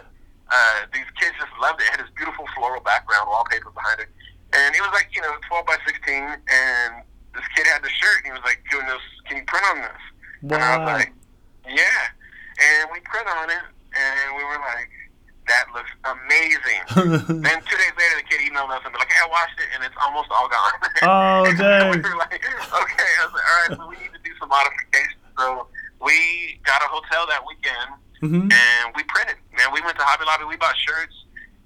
uh, 0.49 0.87
these 0.95 1.05
kids 1.21 1.37
just 1.39 1.46
loved 1.67 1.83
it. 1.83 1.91
It 1.91 1.99
had 1.99 2.01
this 2.07 2.15
beautiful 2.15 2.47
floral 2.55 2.81
background, 2.87 3.27
wallpaper 3.27 3.71
behind 3.75 3.99
it, 4.07 4.11
and 4.55 4.71
it 4.75 4.81
was 4.81 4.95
like 4.95 5.11
you 5.11 5.21
know 5.23 5.35
12 5.51 5.67
by 5.67 5.77
16, 5.83 5.99
and 6.15 6.91
this 7.35 7.47
kid 7.59 7.67
had 7.67 7.83
the 7.83 7.91
shirt, 7.91 8.23
and 8.23 8.27
he 8.31 8.33
was 8.33 8.45
like, 8.47 8.63
"Can 8.71 8.87
this? 8.87 9.03
Can 9.27 9.43
you 9.43 9.47
print 9.51 9.67
on 9.75 9.79
this?" 9.83 10.03
Wow. 10.47 10.55
And 10.55 10.63
I 10.63 10.71
was 10.79 10.87
like, 11.03 11.11
"Yeah," 11.67 12.03
and 12.63 12.83
we 12.95 13.03
print 13.03 13.27
on 13.27 13.51
it, 13.51 13.65
and 13.99 14.27
we 14.39 14.45
were 14.47 14.61
like, 14.63 14.91
"That 15.51 15.67
looks 15.75 15.91
amazing." 16.07 16.83
then 17.43 17.59
two 17.67 17.77
days 17.83 17.95
later, 17.99 18.17
the 18.23 18.27
kid 18.31 18.41
emailed 18.47 18.71
us 18.71 18.81
and 18.87 18.95
be 18.95 18.99
like, 19.03 19.11
"Hey, 19.11 19.27
I 19.27 19.29
watched 19.29 19.59
it, 19.59 19.69
and 19.75 19.83
it's 19.83 19.99
almost 19.99 20.31
all 20.31 20.47
gone." 20.49 20.79
Oh, 21.03 21.45
dang. 21.53 21.91
we 21.93 22.01
were 22.01 22.17
like, 22.17 22.41
"Okay." 22.41 23.11
I 23.21 23.23
was 23.27 23.35
like, 23.37 23.47
"All 23.51 23.59
right, 23.61 23.73
so 23.77 23.83
we 23.91 23.97
need 24.01 24.13
to 24.15 24.23
do 24.25 24.33
some 24.41 24.49
modifications." 24.49 25.21
So 25.37 25.69
we 26.01 26.59
got 26.65 26.81
a 26.81 26.89
hotel 26.89 27.27
that 27.29 27.43
weekend, 27.45 27.91
hmm 28.25 28.49
and 28.49 28.85
we 28.97 29.03
printed. 29.13 29.37
Man, 29.53 29.69
we 29.73 29.81
went 29.85 29.99
to 29.99 30.05
Hobby 30.05 30.25
Lobby. 30.25 30.45
We 30.49 30.57
bought 30.57 30.77
shirts, 30.77 31.13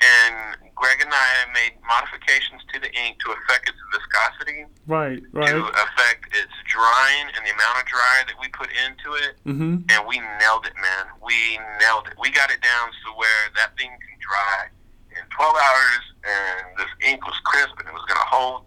and 0.01 0.57
Greg 0.75 1.01
and 1.05 1.13
I 1.13 1.45
made 1.53 1.77
modifications 1.87 2.65
to 2.73 2.81
the 2.81 2.89
ink 2.97 3.21
to 3.21 3.33
affect 3.37 3.69
its 3.69 3.77
viscosity, 3.93 4.65
Right, 4.87 5.21
right. 5.33 5.49
to 5.53 5.61
affect 5.69 6.33
its 6.33 6.53
drying 6.67 7.29
and 7.37 7.45
the 7.45 7.53
amount 7.53 7.79
of 7.81 7.85
dry 7.85 8.25
that 8.27 8.37
we 8.41 8.49
put 8.49 8.71
into 8.89 9.13
it 9.21 9.37
Mm-hmm. 9.45 9.85
and 9.93 10.01
we 10.09 10.17
nailed 10.41 10.65
it, 10.65 10.73
man. 10.81 11.05
We 11.21 11.37
nailed 11.85 12.09
it. 12.09 12.17
We 12.19 12.31
got 12.33 12.51
it 12.51 12.61
down 12.65 12.89
to 12.89 13.09
where 13.17 13.43
that 13.61 13.77
thing 13.77 13.91
can 13.93 14.17
dry 14.25 14.73
in 15.13 15.23
12 15.37 15.57
hours, 15.57 16.03
and 16.25 16.79
this 16.79 16.89
ink 17.05 17.21
was 17.27 17.37
crisp 17.45 17.77
and 17.79 17.87
it 17.89 17.93
was 17.93 18.05
going 18.09 18.21
to 18.21 18.29
hold. 18.31 18.65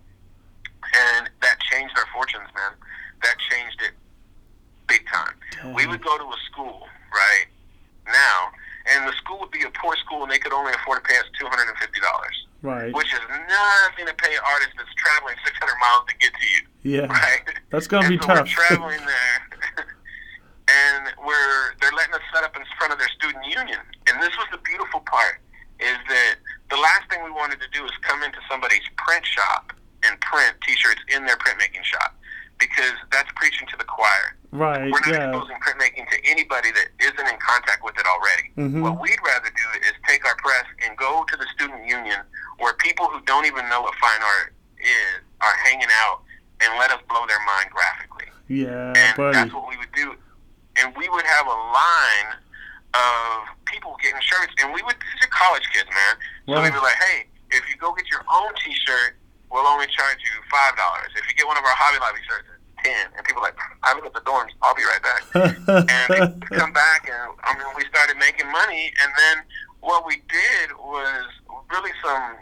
And 0.94 1.30
that 1.42 1.58
changed 1.72 1.98
our 1.98 2.06
fortunes, 2.14 2.46
man. 2.54 2.74
That 3.24 3.36
changed 3.50 3.80
it 3.82 3.94
big 4.88 5.02
time. 5.08 5.34
We 5.74 5.88
would 5.88 6.04
go 6.04 6.18
to 6.18 6.26
a 6.26 6.38
school, 6.52 6.86
right, 7.12 7.46
now, 8.06 8.52
and 8.86 9.08
the 9.08 9.14
school 9.14 9.40
would 9.40 9.52
be 9.52 9.64
a 9.64 9.72
poor 9.72 9.96
school, 9.98 10.24
and 10.24 10.32
they 10.32 10.40
could 10.40 10.54
only 10.54 10.74
afford 10.74 11.04
to 11.04 11.08
pay 11.10 11.18
us 11.18 11.26
$250, 11.40 11.68
Right. 12.62 12.94
which 12.94 13.14
is 13.14 13.20
nothing 13.30 14.06
to 14.08 14.14
pay 14.16 14.34
an 14.36 14.42
artist 14.46 14.72
that's 14.78 14.94
traveling 14.96 15.36
600 15.46 15.76
miles 15.80 16.04
to 16.10 16.16
get 16.18 16.32
to 16.34 16.46
you 16.48 16.62
Yeah. 17.00 17.06
right? 17.08 17.44
That's 17.70 17.88
gonna 17.88 18.08
and 18.08 18.20
be 18.20 18.26
so 18.26 18.28
tough. 18.34 18.48
We're 18.48 18.54
traveling 18.68 19.00
there, 19.06 19.88
and 20.68 21.14
we're 21.26 21.76
they're 21.82 21.92
letting 21.96 22.14
us 22.14 22.22
set 22.34 22.44
up 22.44 22.56
in 22.56 22.64
front 22.78 22.94
of 22.94 23.00
their 23.00 23.10
student 23.10 23.46
union. 23.46 23.80
And 24.08 24.22
this 24.22 24.36
was 24.38 24.48
the 24.52 24.60
beautiful 24.60 25.02
part 25.02 25.40
is 25.80 25.98
that 26.08 26.36
the 26.70 26.78
last 26.78 27.10
thing 27.10 27.24
we 27.24 27.32
wanted 27.32 27.60
to 27.60 27.68
do 27.74 27.84
is 27.86 27.92
come 28.02 28.24
into 28.24 28.40
somebody's 28.50 28.84
print 28.98 29.26
shop 29.26 29.74
and 30.04 30.20
print 30.22 30.56
T-shirts 30.66 31.02
in 31.14 31.26
their 31.26 31.36
printmaking 31.38 31.84
shop 31.84 32.16
because 32.60 32.94
that's 33.12 33.30
preaching 33.36 33.68
to 33.72 33.78
the 33.78 33.84
choir. 33.84 34.36
Right. 34.54 34.86
We're 34.92 35.00
not 35.00 35.08
Yeah. 35.10 35.30
exposing 35.34 35.58
printmaking 35.66 36.10
to 36.12 36.26
anybody 36.30 36.70
that 36.72 36.88
isn't 37.00 37.28
in 37.28 37.38
contact 37.40 37.84
with 37.84 37.98
it 37.98 38.06
already. 38.06 38.54
Mhm. 38.56 38.82
What 38.82 39.00
we'd 39.00 39.20
rather 39.26 39.50
do 39.50 39.68
is 39.82 39.94
take 40.08 40.24
our 40.28 40.36
press 40.36 40.66
and 40.86 40.96
go 40.96 41.24
to 41.26 41.36
the 41.38 41.48
student 41.48 41.88
union 41.88 42.22
where 42.60 42.74
people 42.74 43.10
who 43.10 43.20
don't 43.22 43.46
even 43.46 43.68
know 43.68 43.82
what 43.82 43.96
fine 43.96 44.22
art 44.22 44.54
is 44.78 45.22
are 45.42 45.56
hanging 45.66 45.90
out 46.06 46.22
and 46.62 46.78
let 46.78 46.92
us 46.92 47.02
blow 47.10 47.26
their 47.26 47.40
mind 47.40 47.72
graphically. 47.72 48.28
Yeah, 48.48 48.94
And 48.96 49.18
buddy. 49.18 49.34
that's 49.34 49.52
what 49.54 49.68
we 49.68 49.76
would 49.78 49.92
do. 49.94 50.16
And 50.78 50.96
we 50.96 51.10
would 51.10 51.26
have 51.26 51.48
a 51.48 51.50
line 51.74 52.36
of 52.94 53.48
people 53.66 53.98
getting 54.04 54.22
shirts, 54.22 54.54
and 54.62 54.72
we 54.72 54.84
would, 54.84 54.96
these 55.02 55.24
are 55.24 55.28
college 55.34 55.68
kids, 55.74 55.90
man. 55.90 56.16
So 56.48 56.62
we'd 56.62 56.74
be 56.74 56.80
like, 56.80 56.96
hey, 57.02 57.28
if 57.50 57.68
you 57.70 57.76
go 57.78 57.92
get 57.94 58.06
your 58.12 58.24
own 58.32 58.54
t 58.64 58.72
shirt, 58.86 59.18
we'll 59.50 59.66
only 59.66 59.88
charge 59.88 60.18
you 60.22 60.42
$5. 60.52 61.16
If 61.16 61.28
you 61.28 61.34
get 61.34 61.48
one 61.48 61.58
of 61.58 61.64
our 61.66 61.74
Hobby 61.76 61.98
Lobby 61.98 62.20
shirts, 62.30 62.48
10 62.84 62.94
And 63.18 63.26
people 63.26 63.42
like, 63.42 63.56
I 63.84 63.96
look 63.96 64.06
at 64.06 64.14
the 64.14 64.22
dorms, 64.22 64.52
I'll 64.62 64.76
be 64.76 64.84
right 64.84 65.04
back 65.04 65.24
and 65.90 66.06
they 66.12 66.20
come 66.58 66.74
back 66.74 67.10
and 67.10 67.34
I 67.44 67.58
mean 67.58 67.68
we 67.76 67.84
started 67.90 68.18
making 68.18 68.52
money 68.52 68.94
and 69.02 69.10
then 69.18 69.44
what 69.80 70.06
we 70.06 70.22
did 70.28 70.76
was 70.78 71.26
really 71.72 71.92
some 72.04 72.38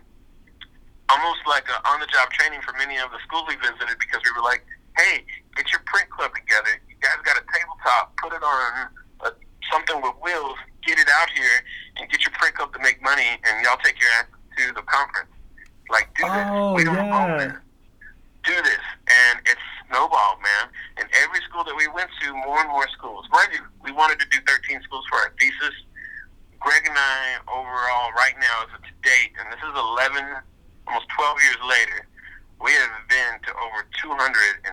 almost 1.09 1.41
like 1.47 1.65
a 1.69 1.77
on 1.89 1.99
the 1.99 2.07
job 2.07 2.29
training 2.31 2.61
for 2.61 2.73
many 2.77 2.97
of 2.97 3.09
the 3.11 3.19
schools 3.25 3.45
we 3.47 3.55
visited 3.57 3.97
because 3.99 4.21
we 4.25 4.31
were 4.35 4.43
like, 4.43 4.65
Hey, 4.97 5.23
get 5.55 5.71
your 5.71 5.81
print 5.85 6.09
club 6.09 6.31
together. 6.35 6.77
You 6.89 6.95
guys 6.99 7.17
got 7.23 7.37
a 7.37 7.45
tabletop, 7.47 8.13
put 8.17 8.33
it 8.33 8.43
on 8.43 8.89
a, 9.25 9.29
something 9.71 10.01
with 10.01 10.15
wheels, 10.21 10.57
get 10.85 10.99
it 10.99 11.07
out 11.07 11.29
here 11.31 11.57
and 11.97 12.09
get 12.09 12.21
your 12.21 12.33
print 12.37 12.55
club 12.55 12.73
to 12.73 12.79
make 12.79 13.01
money 13.01 13.39
and 13.45 13.53
y'all 13.63 13.79
take 13.83 13.99
your 13.99 14.09
ass 14.19 14.27
to 14.57 14.73
the 14.73 14.83
conference. 14.83 15.31
Like 15.89 16.09
do 16.15 16.23
this. 16.23 16.47
Oh, 16.49 16.73
we 16.73 16.83
don't 16.83 16.95
yeah. 16.95 17.19
own 17.19 17.37
this 17.39 17.55
do 18.43 18.55
this, 18.63 18.83
and 19.07 19.39
it's 19.45 19.60
snowballed, 19.91 20.39
man. 20.39 20.71
And 20.97 21.05
every 21.19 21.43
school 21.43 21.67
that 21.67 21.75
we 21.75 21.87
went 21.91 22.09
to, 22.23 22.33
more 22.47 22.63
and 22.63 22.71
more 22.71 22.87
schools. 22.95 23.27
Mind 23.31 23.51
you, 23.51 23.61
we 23.83 23.91
wanted 23.91 24.19
to 24.23 24.27
do 24.31 24.39
13 24.47 24.81
schools 24.87 25.03
for 25.11 25.19
our 25.19 25.35
thesis. 25.35 25.75
Greg 26.63 26.87
and 26.87 26.95
I, 26.95 27.43
overall, 27.51 28.15
right 28.15 28.37
now, 28.39 28.63
as 28.63 28.71
of 28.71 28.81
to 28.87 28.93
date, 29.03 29.35
and 29.35 29.51
this 29.51 29.59
is 29.59 29.75
11, 29.75 30.23
almost 30.87 31.07
12 31.17 31.37
years 31.43 31.61
later, 31.67 32.07
we 32.61 32.71
have 32.71 32.93
been 33.09 33.33
to 33.49 33.51
over 33.57 33.83
275 33.99 34.63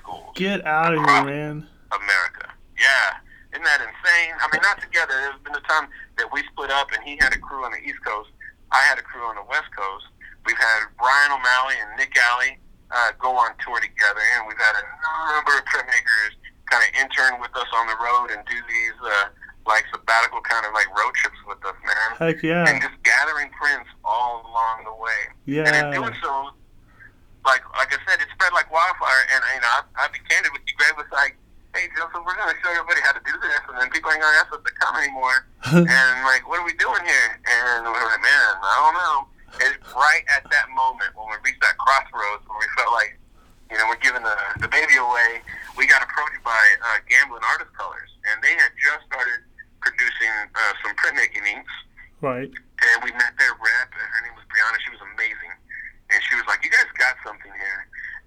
schools. 0.00 0.32
Get 0.34 0.64
out 0.64 0.96
of 0.96 1.04
here, 1.04 1.24
man. 1.24 1.68
America. 1.92 2.48
Yeah. 2.80 3.20
Isn't 3.52 3.66
that 3.68 3.84
insane? 3.84 4.32
I 4.40 4.48
mean, 4.48 4.62
not 4.64 4.80
together. 4.80 5.12
There's 5.12 5.42
been 5.44 5.58
a 5.58 5.66
time 5.68 5.92
that 6.16 6.32
we 6.32 6.40
split 6.48 6.70
up 6.70 6.88
and 6.96 7.04
he 7.04 7.18
had 7.20 7.34
a 7.34 7.38
crew 7.38 7.64
on 7.64 7.72
the 7.72 7.82
East 7.84 8.00
Coast. 8.00 8.30
I 8.72 8.80
had 8.88 8.96
a 8.96 9.02
crew 9.02 9.26
on 9.26 9.36
the 9.36 9.44
West 9.50 9.68
Coast. 9.76 10.06
We've 10.46 10.56
had 10.56 10.88
Brian 10.96 11.32
O'Malley 11.34 11.76
and 11.82 11.92
Nick 11.98 12.16
Alley 12.16 12.56
uh, 12.90 13.10
go 13.18 13.34
on 13.38 13.54
tour 13.62 13.78
together, 13.78 14.22
and 14.36 14.46
we've 14.50 14.58
had 14.58 14.74
a 14.74 14.84
number 15.30 15.54
of 15.54 15.64
printmakers 15.70 16.34
kind 16.70 16.82
of 16.86 16.90
intern 16.98 17.38
with 17.42 17.50
us 17.54 17.66
on 17.74 17.86
the 17.90 17.98
road 17.98 18.30
and 18.30 18.42
do 18.46 18.58
these 18.70 18.98
uh, 19.02 19.30
like 19.66 19.86
sabbatical 19.90 20.40
kind 20.42 20.66
of 20.66 20.72
like 20.74 20.86
road 20.90 21.14
trips 21.14 21.38
with 21.46 21.62
us, 21.66 21.78
man. 21.82 22.08
Heck 22.18 22.42
yeah! 22.42 22.66
And 22.66 22.82
just 22.82 22.94
gathering 23.02 23.50
prints 23.54 23.90
all 24.04 24.42
along 24.46 24.86
the 24.86 24.94
way. 24.98 25.20
Yeah. 25.46 25.66
And 25.66 25.74
in 25.74 25.86
doing 25.94 26.14
so, 26.22 26.50
like 27.46 27.62
like 27.78 27.90
I 27.94 27.98
said, 28.06 28.18
it 28.22 28.30
spread 28.34 28.54
like 28.54 28.70
wildfire. 28.70 29.22
And 29.34 29.40
you 29.54 29.62
know, 29.62 29.70
I, 29.70 30.06
I'll 30.06 30.12
be 30.14 30.22
candid 30.26 30.50
with 30.50 30.66
you. 30.66 30.74
Greg 30.74 30.98
was 30.98 31.10
like, 31.14 31.38
"Hey, 31.74 31.86
Joseph, 31.94 32.26
we're 32.26 32.38
gonna 32.38 32.58
show 32.58 32.74
everybody 32.74 33.02
how 33.06 33.14
to 33.14 33.22
do 33.22 33.34
this, 33.38 33.62
and 33.70 33.78
then 33.78 33.88
people 33.94 34.10
ain't 34.10 34.22
gonna 34.22 34.42
ask 34.42 34.50
us 34.50 34.62
to 34.62 34.72
come 34.82 34.98
anymore." 34.98 35.46
and 35.86 36.14
like, 36.26 36.42
what 36.50 36.58
are 36.58 36.66
we 36.66 36.74
doing 36.74 37.02
here? 37.06 37.30
And 37.46 37.86
we 37.86 37.94
were 37.94 38.08
like, 38.10 38.24
"Man, 38.24 38.50
I 38.58 38.74
don't 38.82 38.98
know." 38.98 39.29
Right 39.94 40.24
at 40.30 40.46
that 40.50 40.66
moment 40.70 41.10
when 41.18 41.26
we 41.30 41.36
reached 41.42 41.62
that 41.62 41.76
crossroads 41.78 42.46
where 42.46 42.58
we 42.58 42.68
felt 42.78 42.92
like, 42.94 43.18
you 43.70 43.76
know, 43.78 43.86
we're 43.90 44.02
giving 44.02 44.22
the 44.22 44.36
the 44.62 44.70
baby 44.70 44.96
away. 44.96 45.42
We 45.78 45.86
got 45.86 46.02
approached 46.02 46.42
by 46.44 46.62
uh, 46.84 46.98
Gamblin 47.08 47.42
Artist 47.42 47.72
Colors, 47.74 48.10
and 48.30 48.42
they 48.42 48.54
had 48.54 48.70
just 48.78 49.06
started 49.06 49.40
producing 49.80 50.34
uh, 50.54 50.72
some 50.84 50.92
printmaking 50.94 51.46
inks 51.46 51.72
right. 52.20 52.48
and 52.48 52.96
we 53.02 53.10
met 53.16 53.32
their 53.40 53.52
rep. 53.56 53.90
and 53.92 54.08
Her 54.12 54.20
name 54.28 54.36
was 54.36 54.46
Brianna. 54.52 54.76
She 54.84 54.92
was 54.92 55.02
amazing, 55.16 55.52
and 56.12 56.18
she 56.28 56.36
was 56.36 56.44
like, 56.46 56.62
"You 56.64 56.70
guys 56.70 56.88
got 56.96 57.16
something 57.24 57.52
here." 57.52 57.80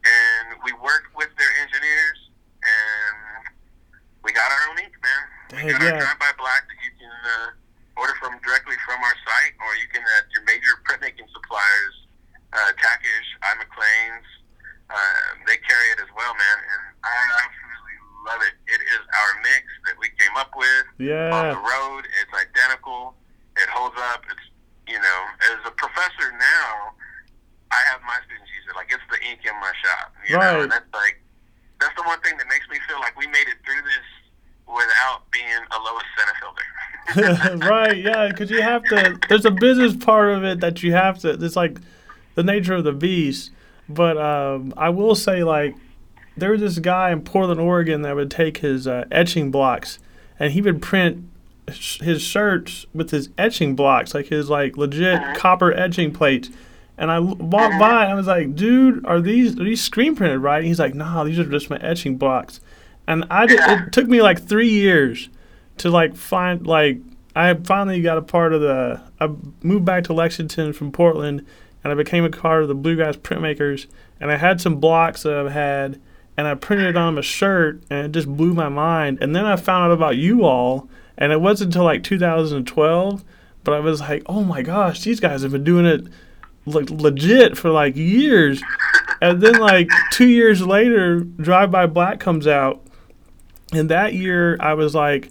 And 0.03 0.59
we 0.65 0.73
worked 0.83 1.15
with 1.15 1.31
their 1.39 1.53
engineers, 1.63 2.19
and 2.59 3.47
we 4.25 4.33
got 4.35 4.51
our 4.51 4.63
own 4.73 4.77
ink, 4.83 4.95
man. 4.99 5.23
Dang, 5.49 5.65
we 5.65 5.71
got 5.71 5.81
yeah. 5.81 5.95
our 5.95 5.99
drive 6.01 6.19
by 6.19 6.31
black 6.35 6.67
that 6.67 6.79
you 6.83 6.91
can 6.99 7.13
uh, 7.13 7.49
order 7.95 8.13
from 8.19 8.37
directly 8.41 8.75
from 8.85 8.99
our 9.01 9.17
site, 9.25 9.53
or 9.61 9.71
you 9.77 9.87
can 9.91 10.01
at 10.17 10.25
your 10.33 10.43
major 10.49 10.73
printmaking 10.85 11.29
suppliers, 11.33 11.95
uh, 12.53 12.71
Takach, 12.77 13.27
I 13.43 13.53
McClain's. 13.61 14.27
Uh, 14.93 15.39
they 15.49 15.57
carry 15.65 15.87
it 15.95 15.99
as 16.03 16.11
well, 16.13 16.33
man, 16.37 16.57
and 16.69 16.81
I 17.01 17.15
absolutely 17.41 17.97
love 18.29 18.41
it. 18.45 18.53
It 18.69 18.81
is 18.93 19.01
our 19.01 19.31
mix 19.41 19.65
that 19.89 19.95
we 19.97 20.09
came 20.21 20.35
up 20.37 20.53
with 20.53 20.85
on 21.33 21.49
the 21.49 21.61
road. 21.61 22.05
It's 22.21 22.33
identical. 22.35 23.15
It 23.57 23.69
holds 23.73 23.97
up. 24.13 24.21
It's 24.29 24.45
you 24.85 24.99
know, 24.99 25.19
as 25.49 25.63
a 25.65 25.71
professor 25.79 26.29
now, 26.35 26.93
I 27.71 27.79
have 27.89 28.03
my 28.05 28.19
students 28.27 28.51
use 28.53 28.67
it. 28.69 28.75
Like 28.75 28.91
it's 28.91 29.05
the 29.09 29.17
ink 29.25 29.41
in 29.47 29.55
my 29.57 29.71
shop. 29.81 30.13
You 30.27 30.37
Right. 30.37 30.53
know, 30.53 30.61
and 30.67 30.71
that's 30.71 30.91
like 30.93 31.17
that's 31.79 31.95
the 31.95 32.03
one 32.05 32.19
thing 32.21 32.37
that 32.37 32.47
makes 32.51 32.67
me 32.69 32.77
feel 32.85 32.99
like 32.99 33.17
we 33.17 33.25
made 33.27 33.47
it 33.49 33.57
through 33.65 33.81
this 33.81 34.07
without 34.75 35.29
being 35.31 35.63
a 35.71 35.79
Lois 35.79 36.03
right, 37.69 37.97
yeah, 37.97 38.29
because 38.29 38.49
you 38.49 38.61
have 38.61 38.83
to. 38.85 39.19
There's 39.27 39.45
a 39.45 39.51
business 39.51 39.95
part 39.95 40.29
of 40.29 40.43
it 40.43 40.61
that 40.61 40.81
you 40.83 40.93
have 40.93 41.19
to. 41.19 41.31
It's 41.31 41.55
like 41.55 41.79
the 42.35 42.43
nature 42.43 42.73
of 42.73 42.83
the 42.83 42.93
beast. 42.93 43.51
But 43.89 44.17
um, 44.17 44.73
I 44.77 44.89
will 44.89 45.15
say, 45.15 45.43
like, 45.43 45.75
there 46.37 46.51
was 46.51 46.61
this 46.61 46.79
guy 46.79 47.11
in 47.11 47.21
Portland, 47.21 47.59
Oregon, 47.59 48.01
that 48.03 48.15
would 48.15 48.31
take 48.31 48.59
his 48.59 48.87
uh, 48.87 49.05
etching 49.11 49.51
blocks, 49.51 49.99
and 50.39 50.53
he 50.53 50.61
would 50.61 50.81
print 50.81 51.29
sh- 51.71 51.99
his 51.99 52.21
shirts 52.21 52.85
with 52.93 53.11
his 53.11 53.29
etching 53.37 53.75
blocks, 53.75 54.13
like 54.13 54.27
his 54.27 54.49
like 54.49 54.77
legit 54.77 55.35
copper 55.35 55.73
etching 55.73 56.13
plates. 56.13 56.49
And 56.97 57.11
I 57.11 57.15
l- 57.15 57.35
walked 57.35 57.79
by 57.79 58.03
and 58.03 58.13
I 58.13 58.15
was 58.15 58.27
like, 58.27 58.55
"Dude, 58.55 59.05
are 59.05 59.19
these 59.19 59.59
are 59.59 59.63
these 59.63 59.81
screen 59.81 60.15
printed, 60.15 60.39
right?" 60.39 60.59
And 60.59 60.67
he's 60.67 60.79
like, 60.79 60.95
"Nah, 60.95 61.23
these 61.23 61.37
are 61.39 61.43
just 61.43 61.69
my 61.69 61.77
etching 61.77 62.17
blocks." 62.17 62.59
And 63.07 63.25
I 63.29 63.45
did, 63.45 63.59
it 63.59 63.91
took 63.91 64.07
me 64.07 64.21
like 64.21 64.41
three 64.41 64.69
years 64.69 65.29
to 65.77 65.89
like 65.89 66.15
find 66.15 66.65
like 66.65 66.99
I 67.35 67.53
finally 67.55 68.01
got 68.01 68.17
a 68.17 68.21
part 68.21 68.53
of 68.53 68.61
the 68.61 69.01
I 69.19 69.29
moved 69.63 69.85
back 69.85 70.03
to 70.05 70.13
Lexington 70.13 70.73
from 70.73 70.91
Portland 70.91 71.45
and 71.83 71.91
I 71.91 71.95
became 71.95 72.23
a 72.23 72.29
part 72.29 72.61
of 72.61 72.67
the 72.67 72.75
Bluegrass 72.75 73.17
Printmakers 73.17 73.87
and 74.19 74.31
I 74.31 74.37
had 74.37 74.61
some 74.61 74.75
blocks 74.75 75.23
that 75.23 75.33
I've 75.33 75.51
had 75.51 75.99
and 76.37 76.47
I 76.47 76.55
printed 76.55 76.87
it 76.87 76.97
on 76.97 77.17
a 77.17 77.21
shirt, 77.21 77.83
and 77.89 78.07
it 78.07 78.11
just 78.11 78.27
blew 78.27 78.53
my 78.53 78.69
mind. 78.69 79.19
And 79.21 79.35
then 79.35 79.45
I 79.45 79.55
found 79.55 79.85
out 79.85 79.91
about 79.91 80.17
you 80.17 80.43
all, 80.43 80.89
and 81.17 81.31
it 81.31 81.41
wasn't 81.41 81.69
until 81.69 81.83
like 81.83 82.03
2012, 82.03 83.23
but 83.63 83.73
I 83.73 83.79
was 83.79 84.01
like, 84.01 84.23
oh 84.25 84.43
my 84.43 84.61
gosh, 84.61 85.03
these 85.03 85.19
guys 85.19 85.43
have 85.43 85.51
been 85.51 85.63
doing 85.63 85.85
it 85.85 86.07
like 86.65 86.89
legit 86.89 87.57
for 87.57 87.69
like 87.69 87.95
years. 87.95 88.61
And 89.21 89.41
then 89.41 89.59
like 89.59 89.89
two 90.11 90.27
years 90.27 90.65
later, 90.65 91.19
Drive 91.19 91.71
By 91.71 91.85
Black 91.85 92.19
comes 92.19 92.47
out, 92.47 92.81
and 93.73 93.89
that 93.89 94.13
year 94.13 94.57
I 94.59 94.73
was 94.73 94.95
like, 94.95 95.29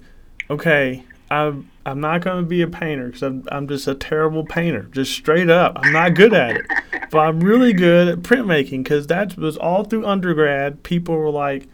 okay, 0.50 1.04
I'm 1.30 1.70
I'm 1.84 2.00
not 2.00 2.20
going 2.20 2.44
to 2.44 2.48
be 2.48 2.62
a 2.62 2.68
painter 2.68 3.06
because 3.06 3.22
I'm 3.22 3.48
I'm 3.50 3.66
just 3.66 3.88
a 3.88 3.94
terrible 3.94 4.44
painter, 4.44 4.82
just 4.92 5.12
straight 5.12 5.50
up. 5.50 5.78
I'm 5.82 5.92
not 5.92 6.14
good 6.14 6.32
at 6.34 6.56
it, 6.56 6.66
but 7.10 7.18
I'm 7.18 7.40
really 7.40 7.72
good 7.72 8.08
at 8.08 8.18
printmaking 8.20 8.84
because 8.84 9.06
that 9.08 9.36
was 9.36 9.56
all 9.56 9.84
through 9.84 10.06
undergrad. 10.06 10.82
People 10.82 11.16
were 11.16 11.30
like, 11.30 11.68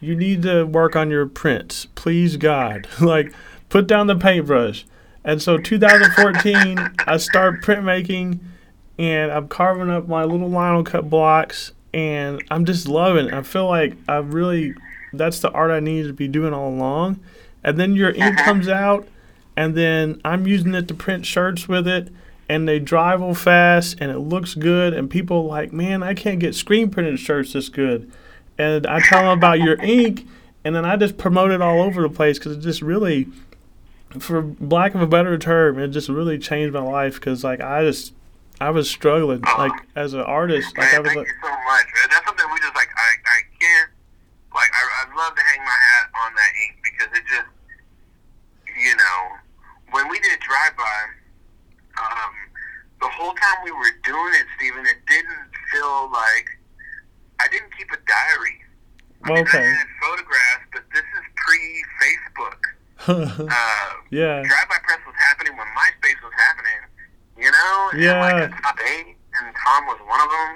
you 0.00 0.14
need 0.14 0.42
to 0.42 0.64
work 0.64 0.96
on 0.96 1.10
your 1.10 1.26
prints, 1.26 1.86
please 1.94 2.36
God, 2.36 2.86
like 3.00 3.32
put 3.68 3.86
down 3.86 4.06
the 4.06 4.16
paintbrush. 4.16 4.84
And 5.24 5.42
so 5.42 5.58
2014, 5.58 6.78
I 7.06 7.16
start 7.16 7.60
printmaking 7.60 8.38
and 8.98 9.32
I'm 9.32 9.48
carving 9.48 9.90
up 9.90 10.08
my 10.08 10.24
little 10.24 10.48
lino 10.48 10.82
cut 10.82 11.10
blocks, 11.10 11.72
and 11.92 12.42
I'm 12.50 12.64
just 12.64 12.88
loving 12.88 13.26
it. 13.26 13.34
I 13.34 13.42
feel 13.42 13.68
like 13.68 13.96
I 14.08 14.16
really 14.16 14.74
that's 15.18 15.40
the 15.40 15.50
art 15.52 15.70
I 15.70 15.80
needed 15.80 16.08
to 16.08 16.14
be 16.14 16.28
doing 16.28 16.52
all 16.52 16.68
along. 16.70 17.20
And 17.64 17.78
then 17.78 17.94
your 17.96 18.10
ink 18.10 18.22
Uh-huh. 18.36 18.44
comes 18.44 18.68
out, 18.68 19.08
and 19.56 19.74
then 19.74 20.20
I'm 20.24 20.46
using 20.46 20.74
it 20.74 20.86
to 20.88 20.94
print 20.94 21.26
shirts 21.26 21.66
with 21.68 21.88
it, 21.88 22.08
and 22.48 22.68
they 22.68 22.78
dry 22.78 23.14
real 23.14 23.34
fast, 23.34 23.96
and 24.00 24.10
it 24.10 24.18
looks 24.20 24.54
good. 24.54 24.94
And 24.94 25.10
people 25.10 25.38
are 25.38 25.48
like, 25.48 25.72
man, 25.72 26.02
I 26.02 26.14
can't 26.14 26.38
get 26.38 26.54
screen 26.54 26.90
printed 26.90 27.18
shirts 27.18 27.52
this 27.54 27.68
good. 27.68 28.10
And 28.58 28.86
I 28.86 29.00
tell 29.00 29.22
them 29.22 29.36
about 29.38 29.58
your 29.60 29.76
ink, 29.82 30.26
and 30.64 30.74
then 30.74 30.84
I 30.84 30.96
just 30.96 31.18
promote 31.18 31.50
it 31.50 31.60
all 31.60 31.82
over 31.82 32.02
the 32.02 32.08
place 32.08 32.38
because 32.38 32.56
it 32.56 32.60
just 32.60 32.82
really, 32.82 33.26
for 34.20 34.54
lack 34.60 34.94
of 34.94 35.02
a 35.02 35.06
better 35.06 35.36
term, 35.38 35.78
it 35.78 35.88
just 35.88 36.08
really 36.08 36.38
changed 36.38 36.72
my 36.72 36.80
life 36.80 37.14
because 37.16 37.42
like 37.44 37.60
I 37.60 37.82
just 37.82 38.12
I 38.60 38.70
was 38.70 38.88
struggling 38.88 39.42
like 39.58 39.72
as 39.94 40.14
an 40.14 40.20
artist. 40.20 40.76
Like 40.78 40.94
I 40.94 41.00
was 41.00 41.08
thank 41.08 41.18
like, 41.18 41.26
you 41.26 41.34
so 41.42 41.48
much, 41.50 41.84
man. 41.84 42.08
That's 42.10 42.26
something 42.26 42.46
we 42.52 42.58
just 42.60 42.74
like. 42.74 42.88
I, 44.56 44.60
I 44.60 44.64
like. 44.64 44.72
I, 44.72 44.82
I'd 45.04 45.12
love 45.16 45.34
to 45.36 45.42
hang 45.44 45.60
my 45.60 45.78
hat 45.92 46.06
on 46.24 46.30
that 46.34 46.52
ink 46.64 46.74
because 46.82 47.10
it 47.18 47.24
just, 47.28 47.50
you 48.76 48.94
know, 48.96 49.20
when 49.92 50.08
we 50.08 50.18
did 50.20 50.40
drive 50.40 50.76
by, 50.76 50.98
um, 52.00 52.32
the 53.00 53.08
whole 53.08 53.32
time 53.34 53.58
we 53.64 53.70
were 53.72 53.92
doing 54.04 54.32
it, 54.40 54.46
Stephen, 54.56 54.84
it 54.86 55.00
didn't 55.08 55.48
feel 55.72 56.08
like 56.12 56.48
I 57.40 57.48
didn't 57.48 57.72
keep 57.76 57.88
a 57.92 58.00
diary. 58.08 58.56
I 59.24 59.28
mean, 59.28 59.38
Okay. 59.44 59.58
I 59.60 59.72
had 59.76 59.88
photographs, 60.00 60.66
but 60.72 60.84
this 60.92 61.04
is 61.04 61.24
pre-Facebook. 61.36 62.60
Uh, 63.06 63.92
yeah, 64.10 64.40
Drive-by 64.42 64.78
press 64.82 64.98
was 65.06 65.14
happening 65.28 65.52
when 65.56 65.66
MySpace 65.76 66.16
was 66.24 66.32
happening, 66.40 66.80
you 67.38 67.50
know? 67.52 67.90
And 67.92 68.00
Yeah. 68.02 68.18
like 68.18 68.40
a 68.40 68.48
top 68.62 68.78
eight, 68.82 69.14
and 69.36 69.54
Tom 69.54 69.86
was 69.86 70.00
one 70.08 70.20
of 70.24 70.30
them. 70.32 70.50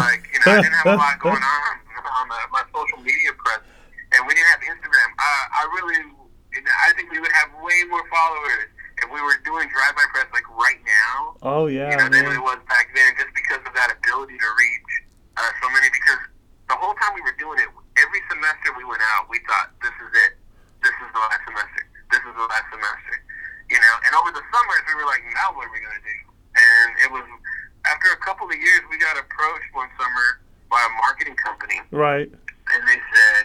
Like, 0.00 0.24
you 0.32 0.40
know, 0.40 0.56
I 0.56 0.62
didn't 0.64 0.72
have 0.82 0.86
a 0.86 0.96
lot 0.96 1.18
going 1.24 1.36
on 1.44 1.72
on 2.02 2.26
uh, 2.32 2.36
my 2.50 2.64
social 2.74 2.98
media 3.04 3.30
press, 3.38 3.60
and 4.16 4.26
we 4.26 4.34
didn't 4.34 4.48
have 4.50 4.60
Instagram. 4.66 5.08
Uh, 5.14 5.44
I 5.52 5.62
really, 5.78 6.00
you 6.56 6.62
know, 6.64 6.72
I 6.82 6.92
think 6.96 7.01
we 7.12 7.20
would 7.20 7.32
have 7.36 7.52
way 7.60 7.76
more 7.92 8.00
followers 8.08 8.72
if 9.04 9.08
we 9.12 9.20
were 9.20 9.36
doing 9.44 9.68
drive-by 9.68 10.06
press 10.16 10.24
like 10.32 10.48
right 10.56 10.80
now. 10.80 11.36
oh 11.44 11.68
yeah, 11.68 11.92
you 11.92 11.96
know, 12.00 12.08
than 12.08 12.24
it 12.24 12.40
was 12.40 12.56
back 12.72 12.88
then, 12.96 13.12
just 13.20 13.28
because 13.36 13.60
of 13.68 13.72
that 13.76 13.92
ability 13.92 14.40
to 14.40 14.48
reach 14.56 14.90
uh, 15.36 15.44
so 15.60 15.68
many. 15.76 15.92
Because 15.92 16.24
the 16.72 16.76
whole 16.80 16.96
time 16.96 17.12
we 17.12 17.20
were 17.20 17.36
doing 17.36 17.60
it, 17.60 17.68
every 18.00 18.22
semester 18.32 18.72
we 18.80 18.88
went 18.88 19.04
out, 19.12 19.28
we 19.28 19.36
thought, 19.44 19.76
"This 19.84 19.92
is 20.00 20.10
it. 20.24 20.32
This 20.80 20.96
is 21.04 21.08
the 21.12 21.20
last 21.20 21.44
semester. 21.44 21.82
This 22.08 22.22
is 22.24 22.32
the 22.32 22.46
last 22.48 22.66
semester." 22.72 23.14
You 23.68 23.76
know, 23.80 23.94
and 24.08 24.12
over 24.16 24.32
the 24.32 24.44
summers 24.48 24.82
we 24.88 24.94
were 24.96 25.08
like, 25.08 25.20
"Now 25.36 25.52
what 25.52 25.68
are 25.68 25.72
we 25.76 25.80
gonna 25.84 26.00
do?" 26.00 26.18
And 26.56 26.88
it 27.04 27.10
was 27.12 27.26
after 27.84 28.08
a 28.16 28.20
couple 28.24 28.48
of 28.48 28.56
years, 28.56 28.80
we 28.88 28.96
got 28.96 29.18
approached 29.20 29.68
one 29.76 29.90
summer 30.00 30.40
by 30.72 30.80
a 30.80 30.92
marketing 31.04 31.36
company, 31.36 31.82
Right. 31.92 32.30
and 32.30 32.80
they 32.88 33.00
said, 33.12 33.44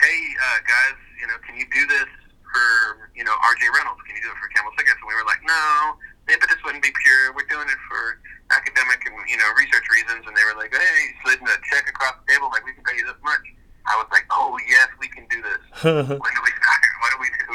"Hey, 0.00 0.18
uh, 0.40 0.58
guys, 0.64 0.96
you 1.20 1.26
know, 1.26 1.36
can 1.44 1.56
you 1.58 1.66
do 1.68 1.82
this 1.90 2.08
for 2.52 3.10
you 3.16 3.24
know 3.24 3.34
RJ 3.48 3.62
Reynolds? 3.74 4.00
Can 4.06 4.14
you 4.16 4.22
do 4.22 4.30
it 4.30 4.38
for 4.38 4.48
Camel 4.52 4.70
Cigarettes?" 4.76 5.00
And 5.02 5.08
we 5.08 5.16
were 5.16 5.26
like, 5.26 5.42
"No, 5.44 5.96
the 6.28 6.36
impetus 6.36 6.60
wouldn't 6.64 6.84
be 6.84 6.92
pure. 7.02 7.32
We're 7.34 7.48
doing 7.48 7.66
it 7.68 7.80
for 7.88 8.20
academic 8.52 9.00
and 9.08 9.16
you 9.26 9.36
know 9.40 9.48
research 9.56 9.86
reasons." 9.90 10.28
And 10.28 10.36
they 10.36 10.44
were 10.44 10.56
like, 10.60 10.70
"Hey, 10.72 11.00
slid 11.24 11.40
a 11.42 11.56
check 11.72 11.88
across 11.88 12.14
the 12.22 12.26
table, 12.32 12.52
like 12.52 12.62
we 12.64 12.72
can 12.76 12.84
pay 12.84 12.96
you 13.00 13.06
this 13.08 13.18
much." 13.24 13.42
I 13.88 13.96
was 13.98 14.06
like, 14.14 14.28
"Oh 14.30 14.54
yes, 14.68 14.88
we 15.00 15.08
can 15.08 15.26
do 15.26 15.42
this. 15.42 15.62
When 15.82 16.32
do 16.36 16.40
we 16.44 16.52
start? 16.60 16.82
What 17.02 17.10
do 17.10 17.18
we 17.18 17.30
do?" 17.34 17.50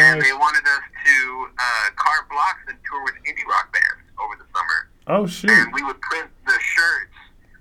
And 0.00 0.18
they 0.22 0.32
wanted 0.32 0.64
us 0.66 0.82
to 1.04 1.14
uh, 1.58 1.86
carve 1.94 2.26
blocks 2.32 2.64
and 2.66 2.74
tour 2.88 3.04
with 3.04 3.14
indie 3.28 3.44
rock 3.46 3.70
bands 3.70 4.02
over 4.18 4.34
the 4.34 4.48
summer 4.50 4.90
Oh 5.06 5.26
shoot. 5.28 5.50
and 5.52 5.70
we 5.72 5.84
would 5.84 6.00
print 6.00 6.26
the 6.46 6.58
shirts 6.58 7.14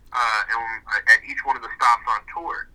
uh, 0.10 0.42
and, 0.50 1.06
at 1.12 1.20
each 1.30 1.38
one 1.46 1.56
of 1.56 1.62
the 1.62 1.70
stops 1.78 2.02
on 2.10 2.22
tour. 2.34 2.68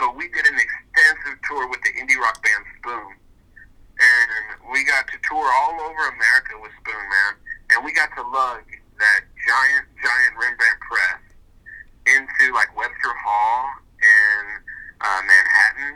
So 0.00 0.10
we 0.10 0.26
did 0.34 0.46
an 0.46 0.58
extensive 0.58 1.38
tour 1.46 1.68
with 1.68 1.78
the 1.86 1.92
indie 2.00 2.18
rock 2.18 2.42
band 2.42 2.64
Spoon, 2.80 3.14
we 4.76 4.84
got 4.84 5.08
to 5.08 5.16
tour 5.24 5.48
all 5.64 5.72
over 5.88 6.12
America 6.12 6.52
with 6.60 6.68
Spoon, 6.84 7.00
man. 7.00 7.32
And 7.72 7.80
we 7.80 7.96
got 7.96 8.12
to 8.12 8.22
lug 8.28 8.60
that 9.00 9.20
giant, 9.40 9.88
giant 10.04 10.32
Rembrandt 10.36 10.78
press 10.84 11.24
into 12.04 12.52
like 12.52 12.68
Webster 12.76 13.16
Hall 13.24 13.72
in 14.04 14.42
uh, 15.00 15.20
Manhattan, 15.24 15.92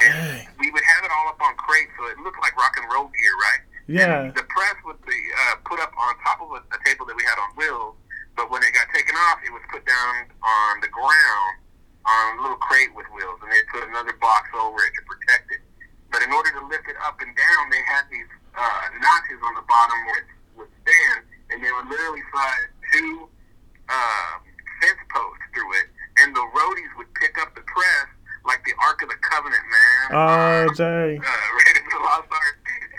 and 0.00 0.48
Dang. 0.48 0.48
we 0.56 0.72
would 0.72 0.80
have 0.80 1.04
it 1.04 1.12
all 1.12 1.28
up 1.28 1.44
on 1.44 1.52
crates, 1.60 1.92
so 2.00 2.08
it 2.08 2.16
looked 2.24 2.40
like 2.40 2.56
rock 2.56 2.72
and 2.80 2.88
roll 2.88 3.12
gear, 3.12 3.36
right? 3.52 3.62
Yeah. 3.84 4.32
The 4.32 4.48
press 4.48 4.80
would 4.88 5.00
be 5.04 5.20
uh, 5.46 5.60
put 5.68 5.76
up 5.78 5.92
on 5.92 6.16
top 6.24 6.40
of 6.40 6.56
a, 6.56 6.60
a 6.72 6.78
table 6.88 7.04
that 7.12 7.14
we 7.14 7.22
had 7.28 7.36
on 7.36 7.52
wheels, 7.54 8.00
but 8.32 8.48
when 8.48 8.64
it 8.64 8.72
got 8.72 8.88
taken 8.96 9.12
off, 9.28 9.44
it 9.44 9.52
was 9.52 9.62
put 9.68 9.84
down 9.84 10.32
on 10.40 10.80
the 10.80 10.88
ground 10.88 11.54
on 12.08 12.38
a 12.40 12.42
little 12.42 12.58
crate 12.64 12.90
with 12.96 13.06
wheels, 13.14 13.38
and 13.44 13.52
they 13.52 13.60
put 13.70 13.86
another 13.86 14.16
box 14.18 14.48
over 14.56 14.80
it 14.82 14.92
to 14.96 15.02
protect 15.06 15.52
it. 15.52 15.61
But 16.12 16.20
in 16.22 16.30
order 16.30 16.52
to 16.60 16.62
lift 16.68 16.86
it 16.88 16.96
up 17.02 17.16
and 17.24 17.32
down, 17.34 17.62
they 17.72 17.80
had 17.88 18.04
these 18.12 18.28
uh, 18.54 18.84
notches 19.00 19.40
on 19.42 19.54
the 19.56 19.64
bottom 19.64 19.96
where 20.06 20.20
it 20.20 20.28
would 20.60 20.72
stand, 20.84 21.24
and 21.50 21.64
they 21.64 21.72
would 21.72 21.88
literally 21.88 22.20
slide 22.30 22.68
two 22.92 23.28
uh, 23.88 24.32
fence 24.84 25.00
posts 25.08 25.44
through 25.56 25.72
it, 25.80 25.86
and 26.20 26.36
the 26.36 26.44
roadies 26.52 26.92
would 27.00 27.08
pick 27.16 27.40
up 27.40 27.54
the 27.56 27.64
press 27.64 28.08
like 28.44 28.58
the 28.66 28.74
Ark 28.82 29.00
of 29.02 29.08
the 29.08 29.14
Covenant, 29.22 29.62
man. 29.70 30.04
Oh 30.12 30.18
Uh, 30.18 30.74
dang. 30.74 31.16
uh, 31.16 31.24
Raiders 31.64 31.86
of 31.86 31.92
the 31.96 32.02
Lost 32.04 32.26
Ark, 32.28 32.56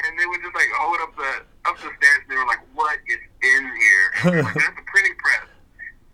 and 0.07 0.17
they 0.17 0.25
would 0.25 0.41
just 0.41 0.55
like 0.55 0.71
hold 0.73 0.97
up 1.03 1.13
the 1.19 1.31
up 1.69 1.75
the 1.83 1.91
stairs. 1.99 2.19
And 2.25 2.29
they 2.31 2.37
were 2.39 2.47
like, 2.47 2.63
"What 2.73 2.97
is 3.11 3.19
in 3.43 3.63
here?" 3.67 4.07
Like, 4.41 4.55
That's 4.55 4.79
a 4.79 4.85
printing 4.89 5.17
press. 5.21 5.45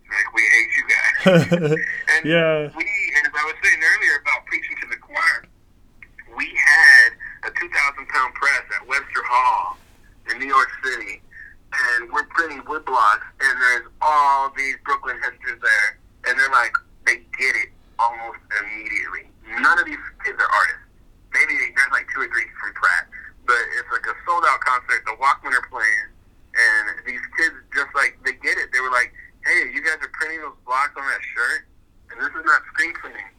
Like 0.10 0.30
we 0.34 0.42
hate 0.42 0.72
you 0.76 0.86
guys. 0.90 1.78
and 2.18 2.26
Yeah. 2.26 2.74
we, 2.74 2.84
and 3.16 3.24
as 3.30 3.34
I 3.38 3.44
was 3.46 3.54
saying 3.62 3.78
earlier 3.78 4.18
about 4.26 4.50
preaching 4.50 4.74
to 4.82 4.88
the 4.90 4.98
choir, 4.98 5.46
we 6.36 6.50
had 6.50 7.10
a 7.46 7.50
two 7.54 7.70
thousand 7.70 8.10
pound 8.10 8.34
press 8.34 8.66
at 8.76 8.88
Webster 8.88 9.22
Hall 9.30 9.78
in 10.32 10.40
New 10.40 10.50
York 10.50 10.70
City, 10.84 11.22
and 11.94 12.10
we're 12.12 12.26
printing 12.34 12.66
wood 12.66 12.86
blocks, 12.86 13.26
and 13.42 13.54
there's 13.62 13.88
all 14.02 14.52
these 14.58 14.76
Brooklyn 14.86 15.18
hipsters 15.22 15.62
there, 15.62 15.90
and 16.26 16.34
they're 16.40 16.50
like, 16.50 16.74
they 17.06 17.18
get 17.38 17.54
it 17.62 17.70
almost 18.00 18.40
immediately. 18.64 19.28
None 19.60 19.78
of 19.78 19.86
these 19.86 20.00
kids 20.24 20.38
are 20.40 20.48
artists. 20.50 20.88
Maybe 21.34 21.54
there's 21.58 21.92
like 21.92 22.08
two 22.16 22.22
or 22.24 22.30
three 22.32 22.48
from 22.62 22.72
Pratt, 22.74 23.06
but 23.46 23.60
it's 23.78 23.90
like 23.92 24.06
a 24.08 24.16
sold 24.26 24.46
out 24.48 24.62
concert. 24.62 25.04
The 25.06 25.18
Walkmen 25.22 25.52
are 25.54 25.68
playing, 25.70 26.08
and 26.56 26.86
these 27.06 27.22
kids 27.38 27.54
just 27.76 27.92
like 27.94 28.18
they 28.26 28.34
get 28.42 28.56
it. 28.58 28.72
They 28.72 28.80
were 28.80 28.94
like, 28.94 29.12
"Hey, 29.44 29.68
you 29.74 29.82
guys 29.84 29.98
are 30.00 30.14
printing 30.16 30.46
those 30.46 30.56
blocks 30.64 30.94
on 30.96 31.04
that 31.04 31.24
shirt, 31.34 31.68
and 32.14 32.22
this 32.22 32.30
is 32.32 32.46
not 32.46 32.62
screen 32.72 32.94
printing." 32.96 33.30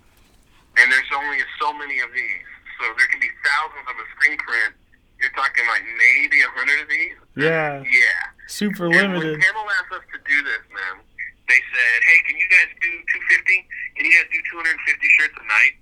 And 0.77 0.87
there's 0.93 1.09
only 1.15 1.41
so 1.63 1.73
many 1.75 1.99
of 2.05 2.11
these, 2.13 2.47
so 2.79 2.85
there 3.01 3.09
can 3.09 3.19
be 3.23 3.31
thousands 3.47 3.87
of 3.89 3.97
a 3.97 4.07
screen 4.19 4.37
print. 4.39 4.75
You're 5.23 5.33
talking 5.33 5.65
like 5.73 5.85
maybe 5.99 6.41
a 6.45 6.51
hundred 6.53 6.85
of 6.85 6.89
these. 6.93 7.17
Yeah. 7.37 7.81
Yeah. 7.89 8.23
Super 8.61 8.93
limited. 8.93 9.25
when 9.25 9.41
Camel 9.41 9.65
asked 9.81 9.89
us 9.97 10.05
to 10.13 10.21
do 10.29 10.37
this, 10.45 10.61
man, 10.69 11.01
they 11.49 11.61
said, 11.73 11.97
"Hey, 12.05 12.19
can 12.29 12.37
you 12.37 12.45
guys 12.53 12.69
do 12.77 12.93
250? 13.09 13.57
Can 13.97 14.05
you 14.05 14.13
guys 14.21 14.29
do 14.29 14.41
250 14.53 15.09
shirts 15.17 15.33
a 15.41 15.47
night?" 15.49 15.75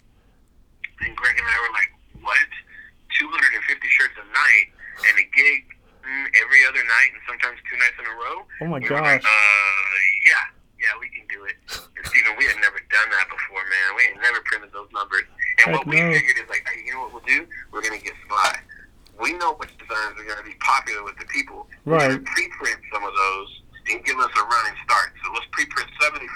And 1.03 1.11
Greg 1.19 1.35
and 1.35 1.43
I 1.43 1.59
were 1.59 1.75
like, 1.75 1.91
"What? 2.23 2.51
250 3.19 3.83
shirts 3.91 4.15
a 4.23 4.27
night 4.31 4.67
and 5.11 5.15
a 5.19 5.27
gig 5.35 5.67
mm, 6.07 6.27
every 6.39 6.63
other 6.71 6.79
night 6.87 7.11
and 7.19 7.23
sometimes 7.27 7.59
two 7.67 7.75
nights 7.83 7.99
in 7.99 8.07
a 8.07 8.15
row?" 8.15 8.47
Oh 8.63 8.71
my 8.71 8.79
We 8.79 8.87
were 8.87 9.03
like, 9.03 9.27
gosh. 9.27 9.27
uh, 9.27 9.91
yeah, 10.31 10.45
yeah, 10.79 10.95
we 11.03 11.11
can 11.11 11.27
do 11.27 11.51
it. 11.51 11.59
And 11.99 12.07
Stephen, 12.07 12.39
we 12.39 12.47
had 12.47 12.63
never 12.63 12.79
done 12.95 13.11
that 13.11 13.27
before, 13.27 13.63
man. 13.67 13.89
We 13.99 14.03
had 14.15 14.23
never 14.23 14.39
printed 14.47 14.71
those 14.71 14.87
numbers. 14.95 15.27
And 15.67 15.75
Heck 15.75 15.75
what 15.75 15.87
we 15.91 15.99
figured 15.99 16.39
is 16.39 16.47
like, 16.47 16.63
hey, 16.71 16.79
you 16.87 16.95
know 16.95 17.11
what 17.11 17.19
we'll 17.19 17.27
do? 17.27 17.43
We're 17.75 17.83
gonna 17.83 17.99
get 17.99 18.15
sly. 18.31 18.63
We 19.19 19.35
know 19.35 19.59
which 19.59 19.75
designs 19.89 20.21
are 20.21 20.29
gonna 20.29 20.45
be 20.45 20.55
popular 20.61 21.03
with 21.03 21.17
the 21.17 21.25
people. 21.27 21.67
Right. 21.85 22.21
gonna 22.21 22.79
some 22.93 23.05
of 23.05 23.13
those 23.15 23.63
and 23.91 24.05
give 24.05 24.19
us 24.19 24.31
a 24.37 24.45
running 24.45 24.77
start. 24.85 25.17
So 25.25 25.33
let's 25.33 25.47
pre-print 25.53 25.89
75, 26.01 26.29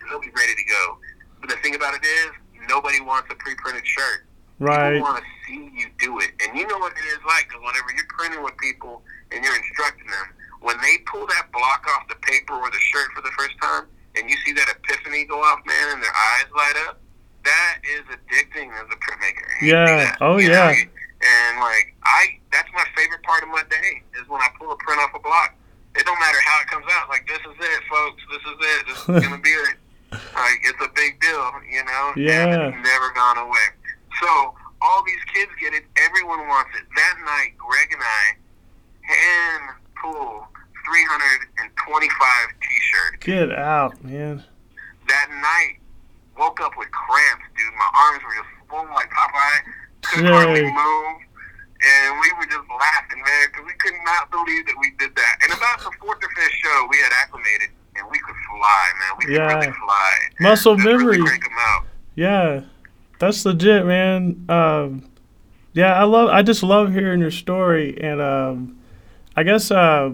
and 0.00 0.10
they'll 0.10 0.20
be 0.20 0.32
ready 0.36 0.54
to 0.54 0.64
go. 0.68 0.98
But 1.40 1.50
the 1.50 1.56
thing 1.56 1.74
about 1.74 1.94
it 1.94 2.04
is, 2.04 2.30
nobody 2.68 3.00
wants 3.00 3.28
a 3.32 3.36
pre-printed 3.36 3.86
shirt. 3.86 4.28
Right. 4.60 5.00
People 5.00 5.08
want 5.08 5.24
to 5.24 5.28
see 5.46 5.72
you 5.74 5.88
do 5.98 6.20
it, 6.20 6.30
and 6.44 6.56
you 6.56 6.66
know 6.66 6.78
what 6.78 6.92
it 6.92 7.04
is 7.08 7.20
like. 7.26 7.48
Because 7.48 7.64
whenever 7.64 7.88
you're 7.96 8.08
printing 8.08 8.42
with 8.44 8.56
people 8.58 9.02
and 9.32 9.42
you're 9.42 9.56
instructing 9.56 10.06
them, 10.06 10.28
when 10.60 10.76
they 10.80 10.98
pull 11.06 11.26
that 11.26 11.50
block 11.52 11.84
off 11.88 12.08
the 12.08 12.16
paper 12.22 12.54
or 12.54 12.70
the 12.70 12.80
shirt 12.80 13.08
for 13.16 13.22
the 13.22 13.32
first 13.36 13.56
time, 13.60 13.84
and 14.16 14.30
you 14.30 14.36
see 14.46 14.52
that 14.52 14.68
epiphany 14.68 15.24
go 15.24 15.40
off, 15.40 15.60
man, 15.66 15.94
and 15.94 16.02
their 16.02 16.14
eyes 16.14 16.46
light 16.54 16.76
up, 16.88 17.00
that 17.44 17.78
is 17.84 18.04
addicting 18.08 18.72
as 18.72 18.86
a 18.88 18.96
printmaker. 18.96 19.48
Yeah. 19.60 20.16
Oh, 20.20 20.38
you 20.38 20.50
yeah. 20.50 20.72
know? 20.72 20.90
And 21.24 21.60
like 21.60 21.96
I, 22.04 22.36
that's 22.52 22.68
my 22.74 22.84
favorite 22.96 23.22
part 23.22 23.42
of 23.42 23.48
my 23.48 23.64
day 23.70 24.02
is 24.20 24.28
when 24.28 24.40
I 24.40 24.48
pull 24.58 24.70
a 24.70 24.76
print 24.76 25.00
off 25.00 25.16
a 25.16 25.20
block. 25.20 25.56
It 25.96 26.04
don't 26.04 26.18
matter 26.20 26.38
how 26.44 26.60
it 26.60 26.68
comes 26.68 26.86
out. 26.90 27.08
Like 27.08 27.26
this 27.26 27.40
is 27.40 27.56
it, 27.58 27.82
folks. 27.88 28.22
This 28.28 28.44
is 28.44 28.58
it. 28.60 28.80
This 28.88 28.98
is 28.98 29.28
gonna 29.28 29.42
be 29.42 29.50
it. 29.50 29.76
Like 30.14 30.62
it's 30.62 30.78
a 30.78 30.90
big 30.94 31.18
deal, 31.20 31.50
you 31.66 31.82
know. 31.82 32.12
Yeah. 32.14 32.46
And 32.46 32.62
it's 32.74 32.86
never 32.86 33.10
gone 33.14 33.38
away. 33.38 33.66
So 34.22 34.54
all 34.80 35.02
these 35.04 35.22
kids 35.34 35.50
get 35.58 35.74
it. 35.74 35.82
Everyone 35.96 36.46
wants 36.46 36.70
it. 36.78 36.86
That 36.94 37.16
night, 37.24 37.58
Greg 37.58 37.90
and 37.90 38.02
I 38.02 38.22
hand 39.02 39.74
pull 40.00 40.46
325 40.86 42.14
T-shirts. 42.60 43.24
Get 43.24 43.50
out, 43.50 44.04
man. 44.04 44.44
That 45.08 45.28
night, 45.30 45.80
woke 46.38 46.60
up 46.60 46.72
with 46.76 46.90
cramps, 46.92 47.44
dude. 47.56 47.74
My 47.74 47.90
arms 47.94 48.22
were 48.22 48.34
just 48.38 48.68
swollen 48.68 48.92
like 48.92 49.10
Popeye. 49.10 49.60
Couldn't 50.14 50.32
hardly 50.32 50.62
move. 50.62 51.20
And 51.84 52.18
we 52.20 52.32
were 52.38 52.46
just 52.46 52.64
laughing, 52.70 53.20
man, 53.22 53.46
because 53.52 53.66
we 53.66 53.72
could 53.78 53.92
not 54.06 54.30
believe 54.30 54.64
that 54.66 54.74
we 54.80 54.90
did 54.98 55.14
that. 55.16 55.36
And 55.42 55.52
about 55.52 55.78
the 55.80 55.90
fourth 56.00 56.16
or 56.22 56.28
fifth 56.34 56.52
show, 56.62 56.86
we 56.90 56.96
had 56.96 57.12
acclimated, 57.20 57.68
and 57.96 58.06
we 58.10 58.18
could 58.20 58.34
fly, 58.48 58.86
man. 59.00 59.18
We 59.18 59.24
could 59.26 59.34
Yeah. 59.34 59.54
really 59.58 59.72
fly. 59.72 60.12
Muscle 60.40 60.76
Just 60.76 60.86
really 60.86 61.18
memory. 61.18 61.38
out. 61.58 61.84
Yeah, 62.14 62.60
that's 63.18 63.44
legit, 63.44 63.84
man. 63.84 64.46
Um, 64.48 65.04
yeah, 65.74 65.92
I 65.94 66.04
love. 66.04 66.30
I 66.30 66.42
just 66.42 66.62
love 66.62 66.92
hearing 66.94 67.20
your 67.20 67.30
story, 67.32 67.98
and 68.00 68.20
um, 68.22 68.78
I 69.36 69.42
guess 69.42 69.70
uh, 69.70 70.10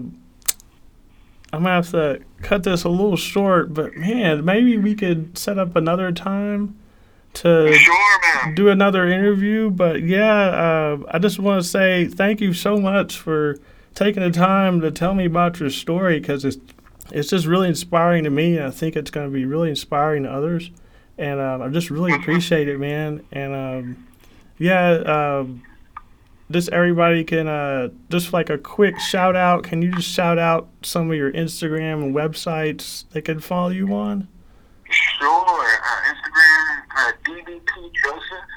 I'm 1.53 1.63
gonna 1.63 1.69
have 1.69 1.91
to 1.91 2.19
cut 2.41 2.63
this 2.63 2.83
a 2.83 2.89
little 2.89 3.15
short. 3.15 3.73
But 3.73 3.95
man, 3.95 4.43
maybe 4.43 4.77
we 4.77 4.95
could 4.95 5.37
set 5.37 5.57
up 5.57 5.75
another 5.75 6.11
time 6.11 6.75
to 7.33 7.73
Sure, 7.73 8.53
do 8.55 8.69
another 8.69 9.07
interview. 9.07 9.69
But 9.69 10.03
yeah, 10.03 10.33
uh, 10.33 10.97
I 11.09 11.19
just 11.19 11.39
want 11.39 11.61
to 11.61 11.67
say 11.67 12.05
thank 12.05 12.41
you 12.41 12.53
so 12.53 12.77
much 12.77 13.17
for 13.17 13.57
taking 13.95 14.23
the 14.23 14.31
time 14.31 14.81
to 14.81 14.91
tell 14.91 15.13
me 15.13 15.25
about 15.25 15.59
your 15.59 15.69
story 15.69 16.19
because 16.19 16.45
it's 16.45 16.57
it's 17.11 17.29
just 17.29 17.45
really 17.45 17.67
inspiring 17.67 18.23
to 18.23 18.29
me. 18.29 18.57
And 18.57 18.67
I 18.67 18.71
think 18.71 18.95
it's 18.95 19.11
going 19.11 19.27
to 19.27 19.33
be 19.33 19.45
really 19.45 19.69
inspiring 19.69 20.23
to 20.23 20.31
others. 20.31 20.71
And 21.17 21.39
um, 21.39 21.61
I 21.61 21.67
just 21.67 21.89
really 21.89 22.13
appreciate 22.13 22.67
it, 22.67 22.79
man. 22.79 23.23
And 23.31 23.53
um, 23.53 24.07
yeah, 24.57 24.91
um, 24.91 25.63
just 26.49 26.69
everybody 26.69 27.23
can 27.23 27.47
uh, 27.47 27.89
just 28.09 28.33
like 28.33 28.49
a 28.49 28.57
quick 28.57 28.99
shout 28.99 29.35
out. 29.35 29.63
Can 29.63 29.81
you 29.81 29.91
just 29.91 30.09
shout 30.09 30.37
out 30.37 30.69
some 30.83 31.09
of 31.09 31.17
your 31.17 31.31
Instagram 31.31 32.03
and 32.03 32.15
websites 32.15 33.05
they 33.11 33.21
can 33.21 33.39
follow 33.39 33.69
you 33.69 33.93
on? 33.93 34.27
Sure. 34.91 35.31
Uh, 35.31 36.11
Instagram, 36.11 36.83
uh, 36.91 37.11
DBP 37.23 37.71
Joseph. 38.03 38.51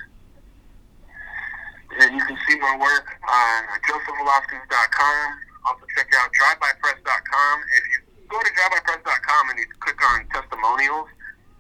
And 2.01 2.11
you 2.11 2.25
can 2.27 2.37
see 2.49 2.59
my 2.59 2.75
work 2.75 3.07
on 3.23 3.59
josephvelasquez.com. 3.87 5.27
Also 5.67 5.87
check 5.95 6.11
out 6.19 6.29
drivebypress.com. 6.35 7.55
If 7.79 7.85
you 7.87 7.99
go 8.27 8.43
to 8.43 8.51
drivebypress.com 8.51 9.43
and 9.51 9.59
you 9.63 9.67
click 9.79 10.01
on 10.11 10.27
testimonials, 10.35 11.07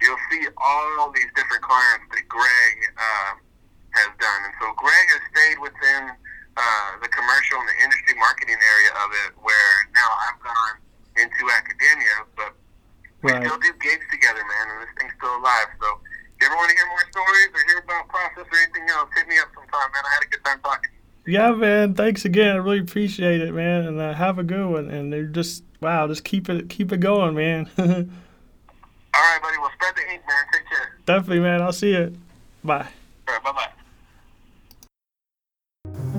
you'll 0.03 0.19
see 0.31 0.43
all 0.59 1.13
these 1.15 1.31
different 1.39 1.63
clients 1.63 2.11
that 2.11 2.27
Greg 2.27 2.75
uh, 2.99 3.33
has 3.95 4.11
done. 4.19 4.41
And 4.43 4.55
so 4.59 4.75
Greg 4.75 5.07
has 5.15 5.23
stayed 5.31 5.59
within 5.63 6.03
uh, 6.59 6.91
the 6.99 7.09
commercial 7.15 7.63
and 7.63 7.69
the 7.71 7.79
industry 7.79 8.19
marketing 8.19 8.59
area 8.59 8.93
of 9.07 9.09
it, 9.23 9.31
where 9.39 9.75
now 9.95 10.11
I've 10.27 10.41
gone 10.43 10.77
into 11.15 11.43
academia, 11.47 12.27
but 12.35 12.59
we 13.25 13.33
Right. 13.33 13.43
still 13.45 13.59
do 13.59 13.73
gigs 13.81 14.05
together, 14.13 14.45
man, 14.45 14.65
and 14.71 14.83
this 14.83 14.93
thing's 15.01 15.13
still 15.17 15.35
alive. 15.37 15.69
So 15.81 15.87
if 15.97 16.37
you 16.41 16.47
ever 16.47 16.57
want 16.57 16.71
to 16.71 16.77
hear 16.77 16.87
more 16.87 17.05
stories 17.11 17.49
or 17.55 17.61
hear 17.69 17.79
about 17.83 18.09
process 18.09 18.45
or 18.45 18.59
anything 18.63 18.85
else, 18.91 19.09
hit 19.17 19.27
me 19.29 19.39
up 19.39 19.49
sometime, 19.55 19.89
man. 19.93 20.05
I 20.05 20.11
had 20.15 20.23
a 20.23 20.31
good 20.31 20.45
time 20.45 20.61
talking. 20.63 20.91
Yeah, 21.27 21.53
man. 21.53 21.95
Thanks 21.95 22.25
again. 22.27 22.55
I 22.55 22.59
really 22.59 22.81
appreciate 22.81 23.41
it, 23.41 23.55
man. 23.55 23.87
And 23.87 23.99
uh, 23.99 24.13
have 24.13 24.39
a 24.39 24.43
good 24.45 24.67
one. 24.69 24.91
And 24.91 25.11
they're 25.11 25.25
just 25.25 25.65
wow, 25.81 26.07
just 26.07 26.23
keep 26.25 26.49
it 26.51 26.69
keep 26.69 26.93
it 26.93 27.01
going, 27.01 27.35
man. 27.35 27.71
All 27.79 27.85
right, 27.87 29.39
buddy. 29.43 29.57
Well, 29.59 29.71
spread 29.75 29.95
the 29.97 30.13
ink, 30.13 30.23
man. 30.29 30.45
Take 30.53 30.69
care. 30.69 30.99
Definitely, 31.07 31.41
man. 31.41 31.63
I'll 31.63 31.73
see 31.73 31.93
you. 31.93 32.15
Bye. 32.63 32.89
All 33.29 33.35
right, 33.35 33.43
bye 33.43 33.53
bye. 33.53 33.71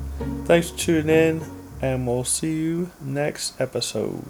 Thanks 0.46 0.70
for 0.70 0.78
tuning 0.78 1.08
in, 1.08 1.42
and 1.82 2.06
we'll 2.06 2.24
see 2.24 2.54
you 2.54 2.90
next 3.00 3.60
episode. 3.60 4.24